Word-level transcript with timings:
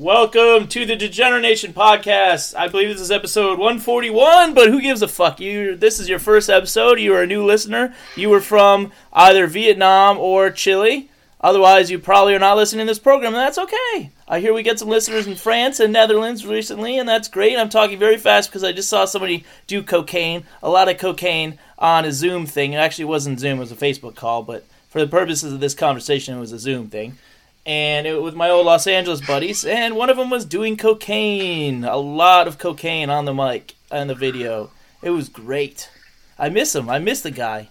Welcome 0.00 0.66
to 0.68 0.86
the 0.86 0.96
Degenerate 0.96 1.42
Nation 1.42 1.74
Podcast. 1.74 2.56
I 2.56 2.68
believe 2.68 2.88
this 2.88 3.02
is 3.02 3.10
episode 3.10 3.58
141, 3.58 4.54
but 4.54 4.68
who 4.68 4.80
gives 4.80 5.02
a 5.02 5.08
fuck? 5.08 5.38
You 5.40 5.76
this 5.76 6.00
is 6.00 6.08
your 6.08 6.18
first 6.18 6.48
episode, 6.48 6.98
you 6.98 7.12
are 7.12 7.24
a 7.24 7.26
new 7.26 7.44
listener. 7.44 7.94
You 8.16 8.30
were 8.30 8.40
from 8.40 8.92
either 9.12 9.46
Vietnam 9.46 10.16
or 10.16 10.50
Chile. 10.50 11.10
Otherwise, 11.42 11.90
you 11.90 11.98
probably 11.98 12.34
are 12.34 12.38
not 12.38 12.56
listening 12.56 12.86
to 12.86 12.90
this 12.90 12.98
program, 12.98 13.34
and 13.34 13.42
that's 13.42 13.58
okay. 13.58 14.10
I 14.26 14.40
hear 14.40 14.54
we 14.54 14.62
get 14.62 14.78
some 14.78 14.88
listeners 14.88 15.26
in 15.26 15.36
France 15.36 15.80
and 15.80 15.92
Netherlands 15.92 16.46
recently, 16.46 16.96
and 16.96 17.06
that's 17.06 17.28
great. 17.28 17.58
I'm 17.58 17.68
talking 17.68 17.98
very 17.98 18.16
fast 18.16 18.48
because 18.48 18.64
I 18.64 18.72
just 18.72 18.88
saw 18.88 19.04
somebody 19.04 19.44
do 19.66 19.82
cocaine, 19.82 20.44
a 20.62 20.70
lot 20.70 20.88
of 20.88 20.96
cocaine 20.96 21.58
on 21.78 22.06
a 22.06 22.12
Zoom 22.12 22.46
thing. 22.46 22.72
It 22.72 22.78
actually 22.78 23.04
wasn't 23.04 23.38
Zoom, 23.38 23.58
it 23.58 23.60
was 23.60 23.72
a 23.72 23.76
Facebook 23.76 24.14
call, 24.14 24.44
but 24.44 24.64
for 24.88 24.98
the 24.98 25.06
purposes 25.06 25.52
of 25.52 25.60
this 25.60 25.74
conversation, 25.74 26.38
it 26.38 26.40
was 26.40 26.52
a 26.52 26.58
Zoom 26.58 26.88
thing 26.88 27.18
and 27.66 28.06
it 28.06 28.22
with 28.22 28.34
my 28.34 28.48
old 28.48 28.66
Los 28.66 28.86
Angeles 28.86 29.20
buddies, 29.20 29.64
and 29.64 29.96
one 29.96 30.10
of 30.10 30.16
them 30.16 30.30
was 30.30 30.44
doing 30.44 30.76
cocaine, 30.76 31.84
a 31.84 31.96
lot 31.96 32.48
of 32.48 32.58
cocaine 32.58 33.10
on 33.10 33.24
the 33.24 33.34
mic 33.34 33.74
and 33.90 34.08
the 34.08 34.14
video. 34.14 34.70
It 35.02 35.10
was 35.10 35.28
great. 35.28 35.90
I 36.38 36.48
miss 36.48 36.74
him. 36.74 36.88
I 36.88 36.98
miss 36.98 37.20
the 37.20 37.30
guy. 37.30 37.68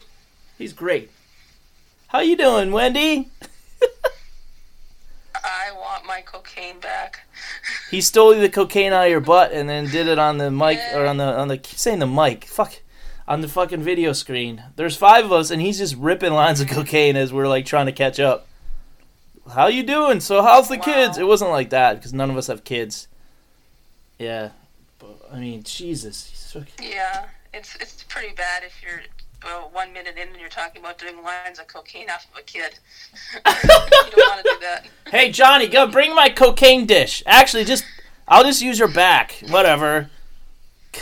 He's 0.58 0.74
great. 0.74 1.10
How 2.08 2.20
you 2.20 2.36
doing, 2.36 2.72
Wendy? 2.72 3.30
I 5.36 5.72
want 5.74 6.06
my 6.06 6.22
cocaine 6.22 6.80
back. 6.80 7.22
he 7.92 8.02
stole 8.02 8.36
the 8.36 8.50
cocaine 8.50 8.94
out 8.94 9.06
of 9.06 9.12
your 9.12 9.22
butt 9.22 9.52
and 9.52 9.70
then 9.70 9.90
did 9.90 10.08
it 10.08 10.20
on 10.20 10.38
the 10.38 10.52
mic 10.52 10.80
or 10.94 11.06
on 11.06 11.18
the 11.18 11.24
on 11.24 11.48
the 11.48 11.58
keep 11.58 11.78
saying 11.78 12.00
the 12.00 12.08
mic. 12.08 12.46
Fuck. 12.46 12.82
On 13.28 13.42
the 13.42 13.48
fucking 13.48 13.84
video 13.84 14.12
screen. 14.14 14.64
There's 14.76 14.98
five 14.98 15.26
of 15.26 15.32
us 15.32 15.52
and 15.52 15.62
he's 15.62 15.78
just 15.78 15.96
ripping 15.96 16.34
lines 16.34 16.62
of 16.62 16.68
cocaine 16.68 17.16
as 17.16 17.32
we're 17.32 17.48
like 17.48 17.66
trying 17.66 17.86
to 17.86 17.92
catch 17.92 18.20
up 18.20 18.48
how 19.50 19.68
you 19.68 19.84
doing? 19.84 20.20
So 20.20 20.42
how's 20.42 20.68
the 20.68 20.78
wow. 20.78 20.84
kids? 20.84 21.18
It 21.18 21.28
wasn't 21.28 21.52
like 21.52 21.70
that 21.72 21.96
because 21.96 22.14
none 22.14 22.30
of 22.30 22.38
us 22.38 22.48
have 22.48 22.64
kids. 22.64 23.08
Yeah, 24.18 24.50
but, 24.98 25.18
I 25.32 25.40
mean, 25.40 25.64
Jesus. 25.64 26.56
Yeah, 26.82 27.28
it's 27.54 27.76
it's 27.78 28.04
pretty 28.04 28.34
bad 28.34 28.64
if 28.64 28.74
you're 28.84 29.02
well, 29.44 29.70
one 29.72 29.94
minute 29.94 30.18
in 30.18 30.28
and 30.30 30.40
you're 30.40 30.50
talking 30.50 30.82
about 30.82 30.98
doing 30.98 31.24
lines 31.24 31.60
of 31.60 31.68
cocaine 31.68 32.10
off 32.10 32.28
of 32.34 32.40
a 32.40 32.44
kid. 32.44 32.78
you 33.34 33.42
don't 33.44 34.30
want 34.30 34.46
to 34.46 34.52
do 34.54 34.60
that. 34.62 34.86
Hey, 35.12 35.32
Johnny, 35.32 35.68
go 35.68 35.88
bring 35.88 36.14
my 36.14 36.30
cocaine 36.30 36.86
dish. 36.86 37.24
Actually, 37.26 37.66
just 37.66 37.84
I'll 38.28 38.44
just 38.44 38.62
use 38.62 38.78
your 38.78 38.88
back. 38.88 39.42
Whatever. 39.50 40.10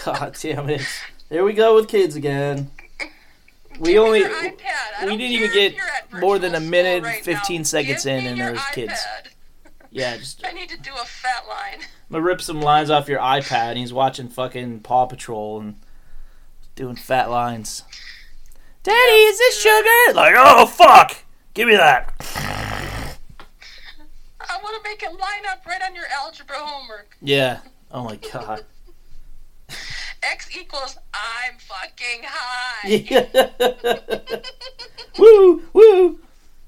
God 0.06 0.38
damn 0.40 0.70
it. 0.70 0.86
There 1.30 1.44
we 1.44 1.54
go 1.54 1.76
with 1.76 1.88
kids 1.88 2.16
again 2.16 2.72
we 3.80 3.98
only 4.00 4.24
we 4.24 5.18
didn't 5.18 5.22
even 5.22 5.52
get 5.52 5.76
more 6.14 6.40
than 6.40 6.56
a 6.56 6.60
minute 6.60 7.04
right 7.04 7.24
15 7.24 7.58
now. 7.60 7.64
seconds 7.64 8.04
Give 8.04 8.14
in 8.14 8.26
and 8.28 8.40
there 8.40 8.52
was 8.52 8.60
iPad. 8.62 8.74
kids 8.74 9.06
yeah 9.92 10.18
just 10.18 10.46
i 10.46 10.52
need 10.52 10.70
to 10.70 10.78
do 10.80 10.92
a 10.94 11.06
fat 11.06 11.44
line. 11.48 11.80
I'm 11.82 12.14
gonna 12.14 12.24
rip 12.24 12.42
some 12.42 12.62
lines 12.62 12.90
off 12.90 13.08
your 13.08 13.20
ipad 13.20 13.70
and 13.70 13.78
he's 13.78 13.94
watching 13.94 14.28
fucking 14.30 14.80
paw 14.82 15.06
patrol 15.06 15.60
and 15.60 15.76
doing 16.76 16.96
fat 16.96 17.30
lines. 17.30 17.84
Daddy 18.84 18.96
is 19.16 19.38
this 19.38 19.60
sugar? 19.62 20.14
Like 20.16 20.36
oh 20.38 20.66
fuck! 20.68 21.18
Give 21.54 21.68
me 21.68 21.76
that. 21.76 22.14
I 24.40 24.60
want 24.64 24.82
to 24.82 24.90
make 24.90 25.04
it 25.04 25.10
line 25.12 25.46
up 25.52 25.66
right 25.66 25.82
on 25.86 25.94
your 25.96 26.06
algebra 26.14 26.56
homework. 26.58 27.18
Yeah. 27.22 27.60
Oh 27.92 28.04
my 28.04 28.16
god 28.18 28.64
X 30.24 30.56
equals 30.56 30.98
I'm 31.14 31.58
fucking 31.60 32.22
high. 32.24 32.88
woo 35.20 35.64
woo. 35.74 36.20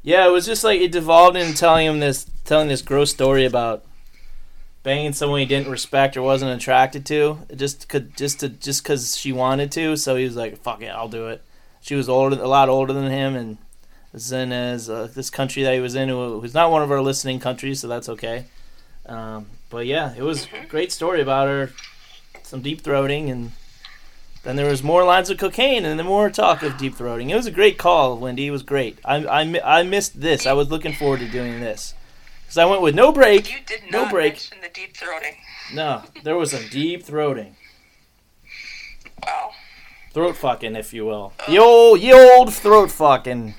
Yeah, 0.02 0.28
it 0.28 0.32
was 0.32 0.46
just 0.46 0.64
like 0.64 0.80
it 0.80 0.92
devolved 0.92 1.38
into 1.38 1.58
telling 1.58 1.86
him 1.86 2.00
this, 2.00 2.26
telling 2.46 2.68
this 2.68 2.82
gross 2.82 3.12
story 3.12 3.46
about 3.46 3.84
banging 4.84 5.14
someone 5.14 5.40
he 5.40 5.46
didn't 5.46 5.72
respect 5.72 6.16
or 6.16 6.22
wasn't 6.22 6.52
attracted 6.52 7.06
to, 7.08 7.40
just 7.56 7.90
could 7.90 8.16
just 8.16 8.40
to 8.40 8.50
just 8.50 8.84
because 8.84 9.18
she 9.18 9.32
wanted 9.32 9.72
to. 9.74 9.98
So 9.98 10.16
he 10.16 10.24
was 10.24 10.36
like, 10.36 10.58
"Fuck 10.58 10.82
it, 10.82 10.88
I'll 10.88 11.10
do 11.10 11.28
it." 11.28 11.44
She 11.82 11.96
was 11.96 12.10
older, 12.10 12.42
a 12.42 12.48
lot 12.48 12.70
older 12.70 12.94
than 12.94 13.12
him, 13.12 13.36
and 13.36 13.58
was 14.12 14.32
in 14.32 14.52
as 14.52 14.90
uh, 14.90 15.08
this 15.14 15.30
country 15.30 15.64
that 15.64 15.74
he 15.74 15.80
was 15.80 15.96
in, 15.96 16.10
who 16.10 16.40
was 16.40 16.54
not 16.54 16.72
one 16.72 16.82
of 16.82 16.92
our 16.92 17.02
listening 17.02 17.40
countries, 17.40 17.82
so 17.82 17.88
that's 17.88 18.10
okay. 18.10 18.46
Um, 19.06 19.48
but 19.70 19.86
yeah, 19.86 20.14
it 20.16 20.24
was 20.24 20.46
a 20.46 20.48
mm-hmm. 20.48 20.68
great 20.68 20.92
story 20.92 21.22
about 21.22 21.48
her 21.48 21.72
some 22.44 22.62
deep 22.62 22.82
throating, 22.82 23.30
and 23.30 23.52
then 24.44 24.56
there 24.56 24.70
was 24.70 24.84
more 24.84 25.04
lines 25.04 25.30
of 25.30 25.38
cocaine, 25.38 25.86
and 25.86 26.00
then 26.00 26.06
more 26.06 26.30
talk 26.30 26.64
of 26.64 26.78
deep 26.78 26.96
throating. 26.96 27.30
It 27.30 27.36
was 27.36 27.46
a 27.46 27.52
great 27.52 27.78
call, 27.78 28.18
Wendy. 28.18 28.48
It 28.48 28.52
was 28.52 28.64
great. 28.64 29.00
I 29.06 29.24
I, 29.26 29.80
I 29.80 29.84
missed 29.84 30.22
this. 30.22 30.46
I 30.46 30.54
was 30.54 30.70
looking 30.70 30.94
forward 30.94 31.20
to 31.20 31.28
doing 31.28 31.60
this 31.60 31.94
because 32.50 32.58
I 32.58 32.66
went 32.66 32.82
with 32.82 32.96
no 32.96 33.12
break. 33.12 33.52
You 33.52 33.60
did 33.66 33.92
no 33.92 34.10
break. 34.10 34.34
mention 34.34 34.58
the 34.62 34.70
deep 34.70 34.96
throating. 34.96 35.36
No, 35.74 36.04
there 36.24 36.36
was 36.36 36.52
some 36.52 36.68
deep 36.72 37.06
throating. 37.06 37.54
Wow. 39.24 39.52
Throat 40.14 40.36
fucking, 40.38 40.76
if 40.76 40.92
you 40.92 41.06
will. 41.06 41.34
The 41.48 41.60
old, 41.60 42.02
the 42.02 42.14
old 42.14 42.52
throat 42.52 42.90
fucking. 42.90 43.54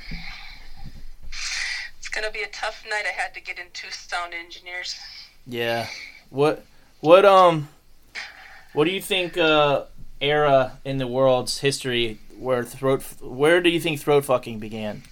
It's 1.98 2.08
gonna 2.08 2.32
be 2.32 2.42
a 2.42 2.48
tough 2.48 2.84
night. 2.90 3.04
I 3.06 3.12
had 3.12 3.32
to 3.34 3.40
get 3.40 3.58
in 3.58 3.66
two 3.72 3.90
sound 3.90 4.34
engineers. 4.34 4.98
Yeah. 5.46 5.86
What? 6.30 6.64
What? 6.98 7.24
Um. 7.24 7.68
What 8.72 8.84
do 8.84 8.90
you 8.90 9.00
think 9.02 9.36
uh, 9.36 9.84
era 10.20 10.78
in 10.84 10.98
the 10.98 11.06
world's 11.06 11.58
history 11.58 12.18
where 12.38 12.62
throat 12.64 13.02
where 13.20 13.60
do 13.60 13.68
you 13.68 13.80
think 13.80 14.00
throat 14.00 14.24
fucking 14.24 14.58
began? 14.58 15.02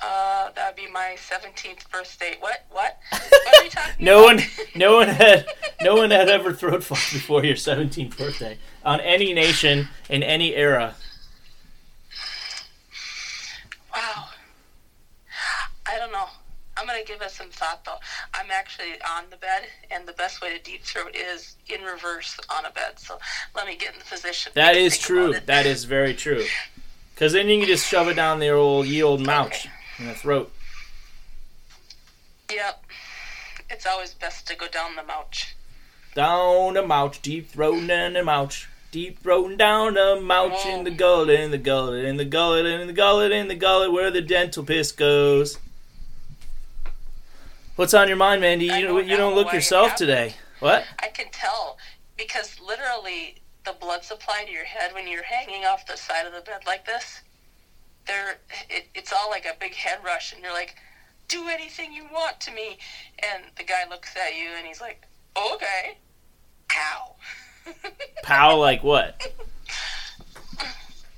Uh, 0.00 0.50
that'd 0.54 0.76
be 0.76 0.90
my 0.90 1.16
seventeenth 1.18 1.90
birthday. 1.90 2.36
What? 2.38 2.64
What? 2.70 2.98
What 3.10 3.60
are 3.60 3.64
you 3.64 3.70
talking 3.70 3.92
no 4.04 4.24
about? 4.24 4.36
one, 4.36 4.44
no 4.76 4.96
one 4.96 5.08
had, 5.08 5.46
no 5.82 5.96
one 5.96 6.10
had 6.10 6.28
ever 6.28 6.52
throat 6.54 6.84
fucked 6.84 7.12
before 7.12 7.44
your 7.44 7.56
seventeenth 7.56 8.16
birthday 8.16 8.58
on 8.84 9.00
any 9.00 9.32
nation 9.32 9.88
in 10.08 10.22
any 10.22 10.54
era. 10.54 10.94
Wow. 13.92 14.26
I 15.86 15.98
don't 15.98 16.12
know. 16.12 16.26
I'm 16.78 16.86
going 16.86 17.00
to 17.04 17.06
give 17.06 17.20
us 17.22 17.34
some 17.34 17.48
thought 17.50 17.84
though. 17.84 17.98
I'm 18.34 18.50
actually 18.50 18.92
on 19.16 19.24
the 19.30 19.36
bed, 19.36 19.62
and 19.90 20.06
the 20.06 20.12
best 20.12 20.40
way 20.40 20.56
to 20.56 20.62
deep 20.62 20.84
throat 20.84 21.16
is 21.16 21.56
in 21.68 21.82
reverse 21.82 22.38
on 22.56 22.64
a 22.64 22.70
bed. 22.70 22.98
So 22.98 23.18
let 23.56 23.66
me 23.66 23.76
get 23.76 23.94
in 23.94 23.98
the 23.98 24.04
position. 24.04 24.52
That 24.54 24.76
is 24.76 24.96
true. 24.96 25.34
That 25.46 25.66
is 25.66 25.84
very 25.84 26.14
true. 26.14 26.44
Because 27.14 27.32
then 27.32 27.48
you 27.48 27.58
can 27.58 27.66
just 27.66 27.86
shove 27.86 28.08
it 28.08 28.14
down 28.14 28.38
the 28.38 28.50
old 28.50 28.86
ye 28.86 29.02
old 29.02 29.20
mouth 29.20 29.48
okay. 29.48 29.70
in 29.98 30.06
the 30.06 30.14
throat. 30.14 30.52
Yep. 32.50 32.84
It's 33.70 33.86
always 33.86 34.14
best 34.14 34.46
to 34.48 34.56
go 34.56 34.68
down 34.68 34.94
the 34.94 35.02
mouth. 35.02 35.26
Down 36.14 36.74
the 36.74 36.86
mouth, 36.86 37.20
deep 37.20 37.50
throat 37.50 37.86
down 37.86 38.14
the 38.14 38.24
mouth. 38.24 38.66
Deep 38.90 39.22
throating 39.22 39.58
down 39.58 39.94
the 39.94 40.18
mouth 40.18 40.64
in 40.64 40.84
the 40.84 40.90
oh. 40.90 40.94
gullet, 40.94 41.40
in 41.40 41.50
the 41.50 41.58
gullet, 41.58 42.06
in 42.06 42.16
the 42.16 42.24
gullet, 42.24 42.64
in 42.64 42.86
the 42.86 42.92
gullet, 42.94 43.32
in 43.32 43.48
the 43.48 43.54
gullet, 43.54 43.92
where 43.92 44.10
the 44.10 44.22
dental 44.22 44.64
piss 44.64 44.92
goes. 44.92 45.58
What's 47.78 47.94
on 47.94 48.08
your 48.08 48.16
mind, 48.16 48.40
Mandy? 48.40 48.64
You, 48.64 48.88
don't 48.88 49.06
you 49.06 49.16
don't 49.16 49.36
look 49.36 49.52
yourself 49.52 49.94
today. 49.94 50.34
What? 50.58 50.84
I 50.98 51.06
can 51.06 51.26
tell 51.30 51.78
because 52.16 52.58
literally 52.58 53.36
the 53.64 53.72
blood 53.72 54.02
supply 54.02 54.42
to 54.44 54.50
your 54.50 54.64
head 54.64 54.92
when 54.94 55.06
you're 55.06 55.22
hanging 55.22 55.64
off 55.64 55.86
the 55.86 55.96
side 55.96 56.26
of 56.26 56.32
the 56.32 56.40
bed 56.40 56.62
like 56.66 56.84
this, 56.84 57.20
there 58.08 58.38
it, 58.68 58.88
it's 58.96 59.12
all 59.12 59.30
like 59.30 59.44
a 59.44 59.56
big 59.60 59.74
head 59.74 60.00
rush, 60.04 60.32
and 60.32 60.42
you're 60.42 60.52
like, 60.52 60.74
"Do 61.28 61.46
anything 61.46 61.92
you 61.92 62.02
want 62.12 62.40
to 62.40 62.50
me," 62.50 62.78
and 63.20 63.44
the 63.56 63.62
guy 63.62 63.88
looks 63.88 64.16
at 64.16 64.36
you 64.36 64.48
and 64.56 64.66
he's 64.66 64.80
like, 64.80 65.06
"Okay, 65.36 65.98
pow." 66.66 67.14
pow 68.24 68.56
like 68.56 68.82
what? 68.82 69.24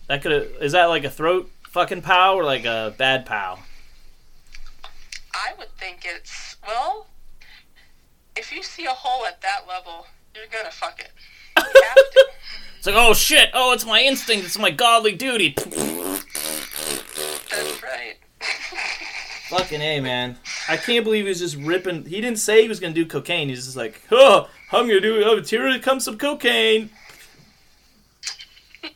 That 0.09 0.21
could 0.21 0.33
is 0.61 0.73
that 0.73 0.87
like 0.87 1.05
a 1.05 1.11
throat 1.11 1.51
fucking 1.71 2.03
pow 2.03 2.35
or 2.35 2.45
like 2.45 2.67
a 2.67 2.93
bad 2.99 3.25
pow? 3.25 3.61
I 5.33 5.53
would 5.59 5.71
think 5.79 6.03
it's. 6.05 6.40
If 8.51 8.57
you 8.57 8.63
see 8.65 8.85
a 8.85 8.91
hole 8.91 9.25
at 9.27 9.41
that 9.43 9.69
level, 9.69 10.09
you're 10.35 10.47
gonna 10.51 10.73
fuck 10.73 10.99
it. 10.99 11.13
it's 12.79 12.85
like, 12.85 12.97
oh 12.99 13.15
shit! 13.15 13.49
Oh, 13.55 13.73
it's 13.73 13.87
my 13.87 14.03
instinct. 14.03 14.45
It's 14.45 14.59
my 14.59 14.73
godly 14.73 15.13
duty. 15.13 15.55
That's 15.57 15.71
right. 17.81 18.17
Fucking 19.51 19.81
a 19.81 20.01
man! 20.01 20.37
I 20.69 20.77
can't 20.77 21.05
believe 21.05 21.27
he 21.27 21.29
was 21.29 21.39
just 21.39 21.55
ripping. 21.59 22.07
He 22.07 22.21
didn't 22.21 22.41
say 22.41 22.63
he 22.63 22.69
was 22.69 22.81
gonna 22.81 22.93
do 22.93 23.07
cocaine. 23.07 23.51
He's 23.51 23.67
just 23.67 23.77
like, 23.77 24.03
oh, 24.11 24.49
I'm 24.73 24.89
gonna 24.89 25.01
do. 25.01 25.21
It? 25.21 25.25
Oh, 25.29 25.41
here 25.41 25.79
comes 25.79 26.05
some 26.05 26.19
cocaine. 26.19 26.91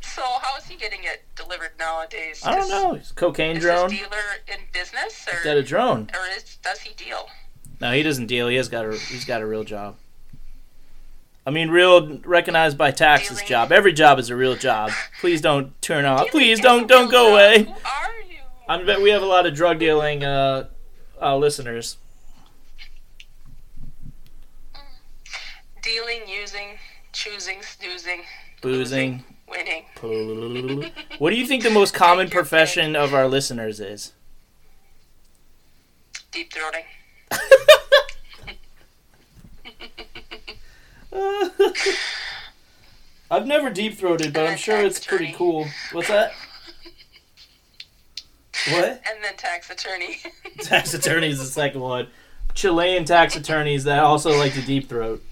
so 0.00 0.22
how 0.40 0.56
is 0.56 0.64
he 0.64 0.76
getting 0.76 1.00
it 1.04 1.22
delivered 1.36 1.72
nowadays? 1.78 2.40
I 2.46 2.54
don't 2.54 2.70
know. 2.70 2.94
He's 2.94 3.12
cocaine 3.12 3.58
is 3.58 3.62
drone. 3.62 3.92
Is 3.92 3.98
dealer 3.98 4.38
in 4.48 4.60
business, 4.72 5.28
or 5.28 5.34
he's 5.34 5.44
got 5.44 5.58
a 5.58 5.62
drone, 5.62 6.08
or 6.14 6.26
is, 6.34 6.56
does 6.62 6.80
he 6.80 6.94
deal? 6.94 7.28
No, 7.82 7.90
he 7.90 8.04
doesn't 8.04 8.26
deal. 8.26 8.46
He 8.46 8.54
has 8.54 8.68
got 8.68 8.84
a 8.84 8.92
he's 8.96 9.24
got 9.24 9.42
a 9.42 9.46
real 9.46 9.64
job. 9.64 9.96
I 11.44 11.50
mean, 11.50 11.68
real 11.68 12.18
recognized 12.18 12.78
by 12.78 12.92
taxes 12.92 13.38
Dealing. 13.38 13.48
job. 13.48 13.72
Every 13.72 13.92
job 13.92 14.20
is 14.20 14.30
a 14.30 14.36
real 14.36 14.54
job. 14.54 14.92
Please 15.20 15.40
don't 15.40 15.82
turn 15.82 16.04
off. 16.04 16.28
Please 16.28 16.60
don't 16.60 16.86
don't 16.86 17.10
go 17.10 17.32
away. 17.32 17.64
Who 17.64 17.70
are 17.72 18.20
you? 18.30 18.38
I 18.68 18.80
bet 18.84 19.02
we 19.02 19.10
have 19.10 19.22
a 19.22 19.26
lot 19.26 19.46
of 19.46 19.54
drug 19.54 19.80
dealing 19.80 20.22
uh, 20.22 20.68
uh, 21.20 21.36
listeners? 21.36 21.96
Dealing, 25.82 26.20
using, 26.28 26.78
choosing, 27.12 27.62
snoozing, 27.62 28.20
Boozing. 28.60 29.24
winning. 29.48 30.92
what 31.18 31.30
do 31.30 31.36
you 31.36 31.44
think 31.44 31.64
the 31.64 31.70
most 31.70 31.92
common 32.04 32.30
profession 32.30 32.94
of 32.94 33.12
our 33.12 33.26
listeners 33.26 33.80
is? 33.80 34.12
Deep 36.30 36.52
throating. 36.52 36.84
I've 43.30 43.46
never 43.46 43.70
deep 43.70 43.96
throated, 43.98 44.32
but 44.32 44.46
I'm 44.46 44.58
sure 44.58 44.82
it's 44.82 45.04
pretty 45.04 45.32
cool. 45.32 45.66
What's 45.92 46.08
that? 46.08 46.32
What? 48.70 49.02
And 49.12 49.22
then 49.24 49.36
tax 49.36 49.70
attorney. 49.70 50.18
Tax 50.60 50.94
attorneys 50.94 51.40
is 51.40 51.46
the 51.46 51.52
second 51.52 51.80
one. 51.80 52.08
Chilean 52.54 53.04
tax 53.04 53.36
attorneys 53.36 53.84
that 53.84 54.00
also 54.00 54.36
like 54.36 54.54
to 54.54 54.62
deep 54.62 54.88
throat. 54.88 55.22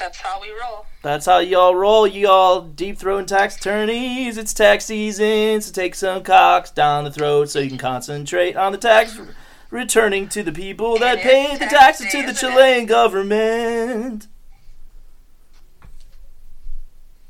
That's 0.00 0.18
how 0.18 0.40
we 0.40 0.48
roll. 0.50 0.86
That's 1.02 1.26
how 1.26 1.40
y'all 1.40 1.74
roll, 1.74 2.06
y'all 2.06 2.62
deep 2.62 2.98
throating 2.98 3.26
tax 3.26 3.56
attorneys. 3.56 4.38
It's 4.38 4.54
tax 4.54 4.86
season, 4.86 5.60
so 5.60 5.70
take 5.72 5.94
some 5.94 6.22
cocks 6.22 6.70
down 6.70 7.04
the 7.04 7.10
throat 7.10 7.50
so 7.50 7.58
you 7.58 7.68
can 7.68 7.76
concentrate 7.76 8.56
on 8.56 8.72
the 8.72 8.78
tax 8.78 9.18
r- 9.18 9.26
returning 9.70 10.26
to 10.30 10.42
the 10.42 10.52
people 10.52 10.98
that 10.98 11.18
It 11.18 11.22
pay 11.22 11.52
the 11.52 11.66
tax 11.66 11.72
taxes 11.72 12.12
to 12.12 12.22
the 12.22 12.28
isn't 12.30 12.48
it? 12.48 12.52
Chilean 12.54 12.86
government. 12.86 14.26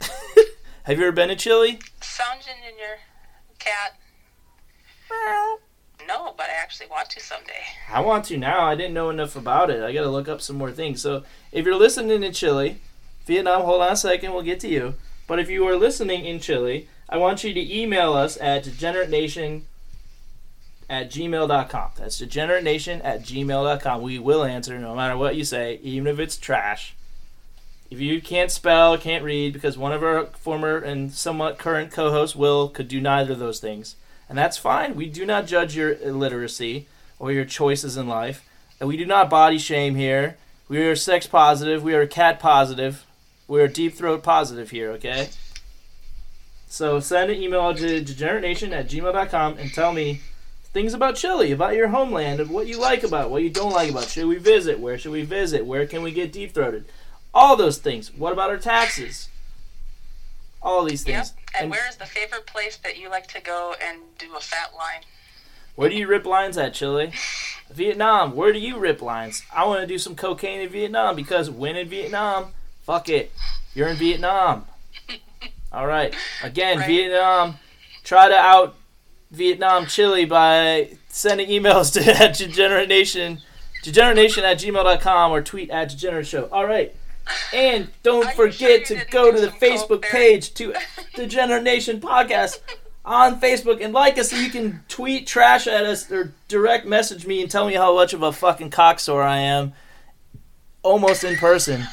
Have 0.85 0.97
you 0.99 1.07
ever 1.07 1.13
been 1.13 1.29
to 1.29 1.37
Chile? 1.37 1.81
Sound 2.01 2.41
in 2.47 2.79
your 2.79 2.99
cat. 3.59 3.97
No, 6.11 6.35
but 6.37 6.47
I 6.47 6.61
actually 6.61 6.89
want 6.89 7.09
to 7.11 7.21
someday. 7.21 7.63
I 7.89 8.01
want 8.01 8.25
to 8.27 8.37
now. 8.37 8.67
I 8.67 8.75
didn't 8.75 8.95
know 8.95 9.11
enough 9.11 9.37
about 9.37 9.71
it. 9.71 9.81
I 9.81 9.93
got 9.93 10.01
to 10.01 10.11
look 10.11 10.29
up 10.29 10.41
some 10.41 10.57
more 10.57 10.73
things. 10.73 11.01
So, 11.01 11.23
if 11.53 11.65
you're 11.65 11.77
listening 11.77 12.25
in 12.25 12.33
Chile, 12.33 12.79
Vietnam, 13.27 13.63
hold 13.63 13.81
on 13.81 13.93
a 13.93 13.97
second, 13.97 14.33
we'll 14.33 14.43
get 14.43 14.59
to 14.61 14.69
you. 14.69 14.95
But 15.29 15.39
if 15.39 15.49
you 15.49 15.65
are 15.69 15.77
listening 15.77 16.25
in 16.25 16.41
Chile, 16.41 16.89
I 17.09 17.17
want 17.17 17.45
you 17.45 17.55
to 17.55 17.75
email 17.75 18.15
us 18.15 18.37
at 18.41 18.65
degeneratenation 18.65 19.63
at 20.89 21.13
gmail.com. 21.13 21.91
That's 21.97 22.21
degeneratenation 22.21 23.03
at 23.05 23.23
gmail.com. 23.23 24.03
We 24.03 24.19
will 24.19 24.43
answer 24.43 24.81
no 24.81 24.97
matter 24.97 25.17
what 25.17 25.37
you 25.37 25.45
say, 25.45 25.79
even 25.81 26.09
if 26.09 26.19
it's 26.19 26.37
trash. 26.37 26.97
If 27.89 28.01
you 28.01 28.21
can't 28.21 28.51
spell, 28.51 28.99
can't 28.99 29.23
read, 29.23 29.53
because 29.53 29.79
one 29.79 29.93
of 29.93 30.03
our 30.03 30.27
former 30.27 30.79
and 30.79 31.13
somewhat 31.13 31.59
current 31.59 31.93
co 31.93 32.11
hosts, 32.11 32.35
Will, 32.35 32.69
could 32.69 32.89
do 32.89 33.01
neither 33.01 33.35
of 33.35 33.39
those 33.39 33.61
things. 33.61 33.95
And 34.31 34.39
that's 34.39 34.57
fine. 34.57 34.95
We 34.95 35.09
do 35.09 35.27
not 35.27 35.49
judge 35.49 35.75
your 35.75 35.95
illiteracy 35.95 36.87
or 37.19 37.33
your 37.33 37.45
choices 37.45 37.97
in 37.97 38.07
life. 38.07 38.49
And 38.79 38.89
we 38.89 38.97
do 38.97 39.05
not 39.05 39.29
body 39.29 39.59
shame 39.59 39.97
here. 39.97 40.37
We 40.69 40.79
are 40.87 40.95
sex 40.95 41.27
positive. 41.27 41.83
We 41.83 41.95
are 41.95 42.07
cat 42.07 42.39
positive. 42.39 43.05
We 43.49 43.61
are 43.61 43.67
deep 43.67 43.95
throat 43.95 44.23
positive 44.23 44.71
here, 44.71 44.93
okay? 44.93 45.31
So 46.69 47.01
send 47.01 47.33
an 47.33 47.43
email 47.43 47.75
to 47.75 48.01
degeneratenation 48.01 48.73
at 48.73 48.89
gmail.com 48.89 49.59
and 49.59 49.75
tell 49.75 49.93
me 49.93 50.21
things 50.73 50.95
about 50.95 51.17
Chile, 51.17 51.51
about 51.51 51.75
your 51.75 51.89
homeland, 51.89 52.39
and 52.39 52.51
what 52.51 52.69
you 52.69 52.79
like 52.79 53.03
about 53.03 53.31
what 53.31 53.43
you 53.43 53.51
don't 53.51 53.73
like 53.73 53.91
about. 53.91 54.09
Should 54.09 54.27
we 54.27 54.37
visit? 54.39 54.79
Where 54.79 54.97
should 54.97 55.11
we 55.11 55.25
visit? 55.25 55.67
Where 55.67 55.89
can 55.89 56.03
we 56.03 56.13
get 56.13 56.33
deep 56.33 56.55
throated? 56.55 56.85
All 57.35 57.57
those 57.57 57.79
things. 57.79 58.13
What 58.15 58.33
about 58.33 58.51
our 58.51 58.59
taxes? 58.59 59.29
All 60.63 60.85
these 60.85 61.05
Yep. 61.05 61.27
And, 61.55 61.63
And- 61.65 61.71
where 61.71 61.89
is 61.89 61.97
the 61.97 62.07
favorite 62.07 62.47
place 62.47 62.77
that 62.79 62.97
you 62.99 63.09
like 63.11 63.27
to 63.29 63.41
go 63.41 63.75
and 63.83 64.01
do 64.19 64.37
a 64.37 64.41
fat 64.41 64.73
line? 64.77 65.03
Where 65.77 65.89
do 65.89 65.97
you 65.97 66.07
rip 66.09 66.27
lines 66.27 66.59
at, 66.59 66.75
Chile? 66.75 67.13
Vietnam, 67.71 68.35
where 68.35 68.53
do 68.53 68.59
you 68.59 68.77
rip 68.79 69.01
lines? 69.01 69.43
I 69.55 69.65
want 69.65 69.81
to 69.81 69.87
do 69.87 69.99
some 69.99 70.17
cocaine 70.17 70.61
in 70.61 70.69
Vietnam 70.69 71.15
because 71.17 71.49
when 71.49 71.77
in 71.77 71.89
Vietnam, 71.89 72.53
fuck 72.83 73.09
it. 73.09 73.33
You're 73.75 73.89
in 73.89 73.97
Vietnam. 73.97 74.67
All 75.73 75.87
right. 75.87 76.15
Again, 76.43 76.79
Right. 76.79 76.87
Vietnam, 76.87 77.57
try 78.03 78.29
to 78.29 78.35
out 78.35 78.75
Vietnam 79.31 79.87
Chile 79.87 80.25
by 80.25 80.97
sending 81.09 81.49
emails 81.49 81.93
to 81.95 82.05
at 82.23 82.37
Degenerate 82.37 82.89
Nation, 82.89 83.39
degeneratenation 83.85 84.43
at 84.43 84.59
gmail.com 84.59 85.31
or 85.31 85.41
tweet 85.43 85.71
at 85.71 85.89
Degenerate 85.91 86.27
Show. 86.27 86.49
All 86.51 86.67
right. 86.67 86.95
And 87.53 87.89
don't 88.03 88.31
forget 88.33 88.87
sure 88.87 88.99
to 88.99 89.07
go 89.11 89.33
to 89.33 89.41
the 89.41 89.49
Facebook 89.49 90.03
page 90.03 90.55
to 90.55 90.73
the 90.73 90.81
Degenerate 91.15 91.63
Nation 91.63 92.01
Podcast 92.01 92.61
on 93.05 93.41
Facebook 93.41 93.83
and 93.83 93.93
like 93.93 94.19
us 94.19 94.31
so 94.31 94.37
you 94.37 94.51
can 94.51 94.85
tweet 94.89 95.27
trash 95.27 95.67
at 95.67 95.85
us 95.85 96.11
or 96.11 96.33
direct 96.49 96.87
message 96.87 97.27
me 97.27 97.43
and 97.43 97.51
tell 97.51 97.67
me 97.67 97.75
how 97.75 97.95
much 97.95 98.13
of 98.13 98.23
a 98.23 98.33
fucking 98.33 98.71
cocksore 98.71 99.23
I 99.23 99.39
am 99.39 99.73
almost 100.83 101.25
in 101.25 101.37
person. 101.37 101.87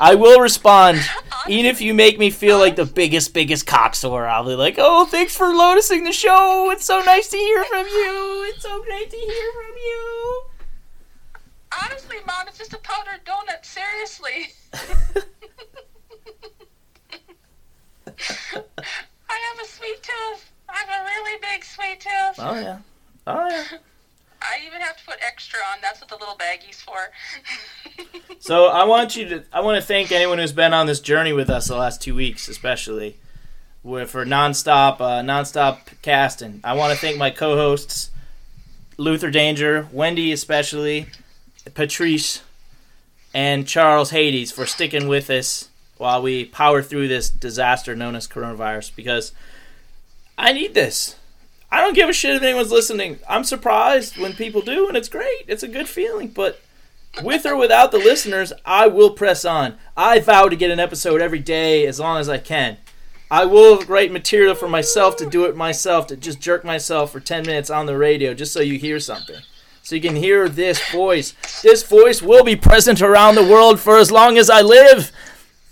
I 0.00 0.14
will 0.14 0.40
respond. 0.40 1.00
Even 1.48 1.66
if 1.66 1.80
you 1.80 1.92
make 1.92 2.18
me 2.18 2.30
feel 2.30 2.58
like 2.58 2.76
the 2.76 2.86
biggest, 2.86 3.34
biggest 3.34 3.66
cocksore, 3.66 4.26
I'll 4.26 4.44
be 4.44 4.54
like, 4.54 4.76
oh, 4.78 5.06
thanks 5.06 5.36
for 5.36 5.52
noticing 5.52 6.04
the 6.04 6.12
show. 6.12 6.70
It's 6.70 6.84
so 6.84 7.00
nice 7.00 7.28
to 7.28 7.36
hear 7.36 7.64
from 7.64 7.86
you. 7.86 8.44
It's 8.48 8.62
so 8.62 8.82
great 8.82 9.10
to 9.10 9.16
hear 9.16 9.52
from 9.52 9.76
you. 9.76 10.42
Honestly, 11.80 12.16
Mom, 12.26 12.48
it's 12.48 12.58
just 12.58 12.72
a 12.72 12.78
powdered 12.78 13.24
donut. 13.24 13.64
Seriously. 13.64 14.52
I 18.54 19.38
have 19.38 19.60
a 19.62 19.66
sweet 19.66 20.02
tooth. 20.02 20.52
I 20.68 20.76
have 20.76 20.88
a 20.88 21.04
really 21.04 21.38
big 21.40 21.64
sweet 21.64 22.00
tooth. 22.00 22.38
Oh, 22.38 22.54
yeah. 22.54 22.78
Oh, 23.26 23.48
yeah. 23.48 23.64
I 24.42 24.58
even 24.66 24.80
have 24.80 24.96
to 24.96 25.04
put 25.04 25.18
extra 25.24 25.60
on. 25.72 25.78
That's 25.80 26.00
what 26.00 26.10
the 26.10 26.16
little 26.16 26.36
baggy's 26.36 26.82
for. 26.82 27.12
So 28.40 28.66
I 28.66 28.84
want 28.84 29.14
you 29.16 29.28
to. 29.28 29.44
I 29.52 29.60
want 29.60 29.80
to 29.80 29.86
thank 29.86 30.10
anyone 30.10 30.38
who's 30.38 30.52
been 30.52 30.74
on 30.74 30.86
this 30.86 30.98
journey 30.98 31.32
with 31.32 31.48
us 31.48 31.68
the 31.68 31.76
last 31.76 32.02
two 32.02 32.14
weeks, 32.14 32.48
especially 32.48 33.16
for 33.84 34.24
nonstop, 34.24 35.00
uh, 35.00 35.22
nonstop 35.22 35.78
casting. 36.02 36.60
I 36.64 36.74
want 36.74 36.92
to 36.92 36.98
thank 36.98 37.18
my 37.18 37.30
co-hosts, 37.30 38.10
Luther 38.96 39.30
Danger, 39.30 39.88
Wendy 39.92 40.32
especially, 40.32 41.06
Patrice, 41.70 42.42
and 43.34 43.66
Charles 43.66 44.10
Hades 44.10 44.52
for 44.52 44.66
sticking 44.66 45.08
with 45.08 45.30
us 45.30 45.68
while 45.96 46.20
we 46.20 46.44
power 46.44 46.82
through 46.82 47.08
this 47.08 47.30
disaster 47.30 47.94
known 47.94 48.14
as 48.16 48.28
coronavirus. 48.28 48.94
Because 48.94 49.32
I 50.36 50.52
need 50.52 50.74
this. 50.74 51.16
I 51.70 51.80
don't 51.80 51.94
give 51.94 52.08
a 52.08 52.12
shit 52.12 52.36
if 52.36 52.42
anyone's 52.42 52.70
listening. 52.70 53.18
I'm 53.28 53.44
surprised 53.44 54.18
when 54.18 54.34
people 54.34 54.60
do, 54.60 54.88
and 54.88 54.96
it's 54.96 55.08
great. 55.08 55.44
It's 55.46 55.62
a 55.62 55.68
good 55.68 55.88
feeling, 55.88 56.28
but 56.28 56.60
with 57.22 57.46
or 57.46 57.56
without 57.56 57.92
the 57.92 57.98
listeners, 57.98 58.52
I 58.66 58.88
will 58.88 59.10
press 59.10 59.44
on. 59.44 59.76
I 59.96 60.18
vow 60.18 60.48
to 60.48 60.56
get 60.56 60.70
an 60.70 60.80
episode 60.80 61.22
every 61.22 61.38
day 61.38 61.86
as 61.86 62.00
long 62.00 62.18
as 62.18 62.28
I 62.28 62.38
can. 62.38 62.76
I 63.30 63.46
will 63.46 63.82
write 63.84 64.12
material 64.12 64.54
for 64.54 64.68
myself 64.68 65.16
to 65.16 65.26
do 65.28 65.46
it 65.46 65.56
myself, 65.56 66.06
to 66.08 66.16
just 66.16 66.40
jerk 66.40 66.64
myself 66.64 67.12
for 67.12 67.20
10 67.20 67.46
minutes 67.46 67.70
on 67.70 67.86
the 67.86 67.96
radio 67.96 68.34
just 68.34 68.52
so 68.52 68.60
you 68.60 68.78
hear 68.78 69.00
something. 69.00 69.40
So 69.82 69.96
you 69.96 70.00
can 70.00 70.14
hear 70.16 70.48
this 70.48 70.80
voice. 70.90 71.34
This 71.62 71.82
voice 71.82 72.22
will 72.22 72.44
be 72.44 72.56
present 72.56 73.02
around 73.02 73.34
the 73.34 73.42
world 73.42 73.80
for 73.80 73.98
as 73.98 74.10
long 74.12 74.38
as 74.38 74.48
I 74.48 74.60
live. 74.62 75.10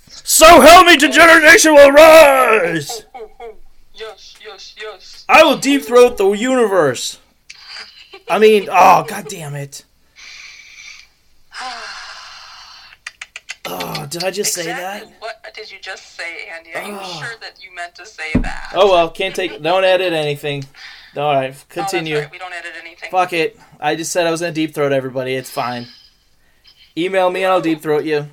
So 0.09 0.61
help 0.61 0.87
me, 0.87 0.97
Degeneration 0.97 1.75
will 1.75 1.93
rise! 1.93 3.05
yes, 3.95 4.35
yes, 4.45 4.75
yes. 4.81 5.25
I 5.29 5.45
will 5.45 5.57
deep 5.57 5.83
throat 5.85 6.17
the 6.19 6.31
universe. 6.33 7.19
I 8.29 8.39
mean, 8.39 8.69
oh, 8.71 9.05
god 9.09 9.27
damn 9.29 9.55
it. 9.55 9.85
Oh, 13.67 14.07
did 14.07 14.25
I 14.25 14.31
just 14.31 14.53
say 14.55 14.65
that? 14.65 15.07
What 15.21 15.45
did 15.55 15.71
you 15.71 15.79
just 15.81 16.17
say, 16.17 16.49
Andy? 16.53 16.75
Are 16.75 16.83
you 16.83 16.99
Oh. 17.01 17.21
sure 17.21 17.37
that 17.41 17.63
you 17.63 17.73
meant 17.75 17.95
to 17.97 18.07
say 18.07 18.33
that? 18.37 18.73
Oh 18.75 18.91
well, 18.91 19.11
can't 19.11 19.35
take. 19.37 19.63
Don't 19.63 19.85
edit 19.85 20.13
anything. 20.13 20.65
All 21.17 21.35
right, 21.35 21.55
Oh, 21.55 21.65
continue. 21.69 22.19
right. 22.19 22.31
We 22.31 22.39
don't 22.39 22.53
edit 22.53 22.73
anything. 22.81 23.11
Fuck 23.11 23.33
it. 23.33 23.59
I 23.81 23.97
just 23.97 24.13
said 24.13 24.27
I 24.27 24.31
was 24.31 24.41
gonna 24.41 24.53
deep 24.53 24.75
throat 24.75 24.93
everybody. 24.93 25.35
It's 25.35 25.51
fine. 25.51 25.89
Email 26.97 27.31
me 27.31 27.43
and 27.45 27.53
I'll 27.53 27.61
deep 27.61 27.81
throat 27.83 28.05
you. 28.05 28.29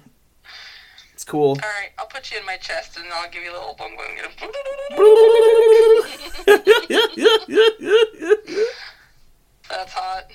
It's 1.13 1.24
cool. 1.24 1.50
All 1.50 1.55
right, 1.55 1.89
I'll 1.98 2.05
put 2.05 2.31
you 2.31 2.38
in 2.39 2.46
my 2.46 2.57
chest 2.57 2.98
and 2.98 3.05
I'll 3.12 3.29
give 3.31 3.43
you 3.43 3.51
a 3.51 3.53
little 3.53 3.75
boom 3.77 3.96
boom. 3.98 4.98
That's 9.69 9.91
hot. 9.93 10.25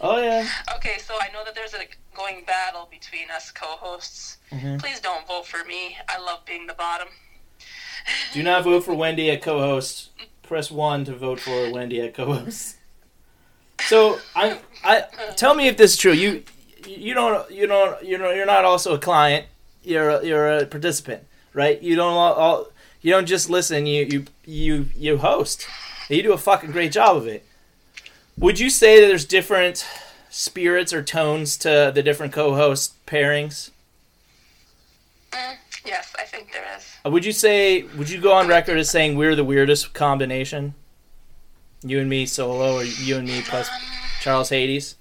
oh 0.00 0.22
yeah. 0.22 0.46
Okay, 0.76 0.96
so 0.98 1.14
I 1.20 1.30
know 1.32 1.44
that 1.44 1.54
there's 1.54 1.74
a 1.74 1.80
going 2.16 2.44
battle 2.46 2.88
between 2.90 3.30
us 3.30 3.50
co-hosts. 3.50 4.38
Mhm. 4.52 4.80
Please 4.80 5.00
don't 5.00 5.26
vote 5.26 5.46
for 5.46 5.64
me. 5.64 5.96
I 6.08 6.18
love 6.18 6.44
being 6.46 6.66
the 6.66 6.74
bottom. 6.74 7.08
Do 8.32 8.42
not 8.42 8.64
vote 8.64 8.84
for 8.84 8.94
Wendy 8.94 9.30
at 9.30 9.42
co-host. 9.42 10.08
Press 10.50 10.68
one 10.68 11.04
to 11.04 11.14
vote 11.14 11.38
for 11.38 11.70
Wendy 11.70 12.00
at 12.00 12.12
co-host. 12.12 12.74
So 13.82 14.18
I, 14.34 14.58
I 14.82 15.04
tell 15.36 15.54
me 15.54 15.68
if 15.68 15.76
this 15.76 15.92
is 15.92 15.96
true. 15.96 16.10
You, 16.10 16.42
you 16.84 17.14
don't, 17.14 17.48
you 17.52 17.68
don't, 17.68 18.02
you 18.02 18.18
know, 18.18 18.32
you're 18.32 18.46
not 18.46 18.64
also 18.64 18.92
a 18.92 18.98
client. 18.98 19.46
You're, 19.84 20.10
a, 20.10 20.26
you're 20.26 20.48
a 20.48 20.66
participant, 20.66 21.24
right? 21.54 21.80
You 21.80 21.94
don't 21.94 22.14
all, 22.14 22.32
all, 22.32 22.68
you 23.00 23.12
don't 23.12 23.26
just 23.26 23.48
listen. 23.48 23.86
You, 23.86 24.04
you, 24.06 24.24
you, 24.44 24.86
you 24.96 25.18
host. 25.18 25.68
You 26.08 26.20
do 26.20 26.32
a 26.32 26.36
fucking 26.36 26.72
great 26.72 26.90
job 26.90 27.16
of 27.16 27.28
it. 27.28 27.46
Would 28.36 28.58
you 28.58 28.70
say 28.70 29.00
that 29.00 29.06
there's 29.06 29.24
different 29.24 29.86
spirits 30.30 30.92
or 30.92 31.00
tones 31.00 31.56
to 31.58 31.92
the 31.94 32.02
different 32.02 32.32
co-host 32.32 32.94
pairings? 33.06 33.70
Mm, 35.30 35.58
yes, 35.84 36.12
I 36.18 36.24
think 36.24 36.52
there 36.52 36.66
is. 36.76 36.89
Uh, 37.04 37.10
Would 37.10 37.24
you 37.24 37.32
say? 37.32 37.82
Would 37.82 38.10
you 38.10 38.20
go 38.20 38.32
on 38.32 38.48
record 38.48 38.78
as 38.78 38.90
saying 38.90 39.16
we're 39.16 39.34
the 39.36 39.44
weirdest 39.44 39.94
combination? 39.94 40.74
You 41.82 41.98
and 42.00 42.10
me 42.10 42.26
solo, 42.26 42.74
or 42.76 42.84
you 42.84 43.16
and 43.16 43.26
me 43.26 43.40
plus 43.42 43.70
Charles 44.20 44.50
Hades? 44.50 44.96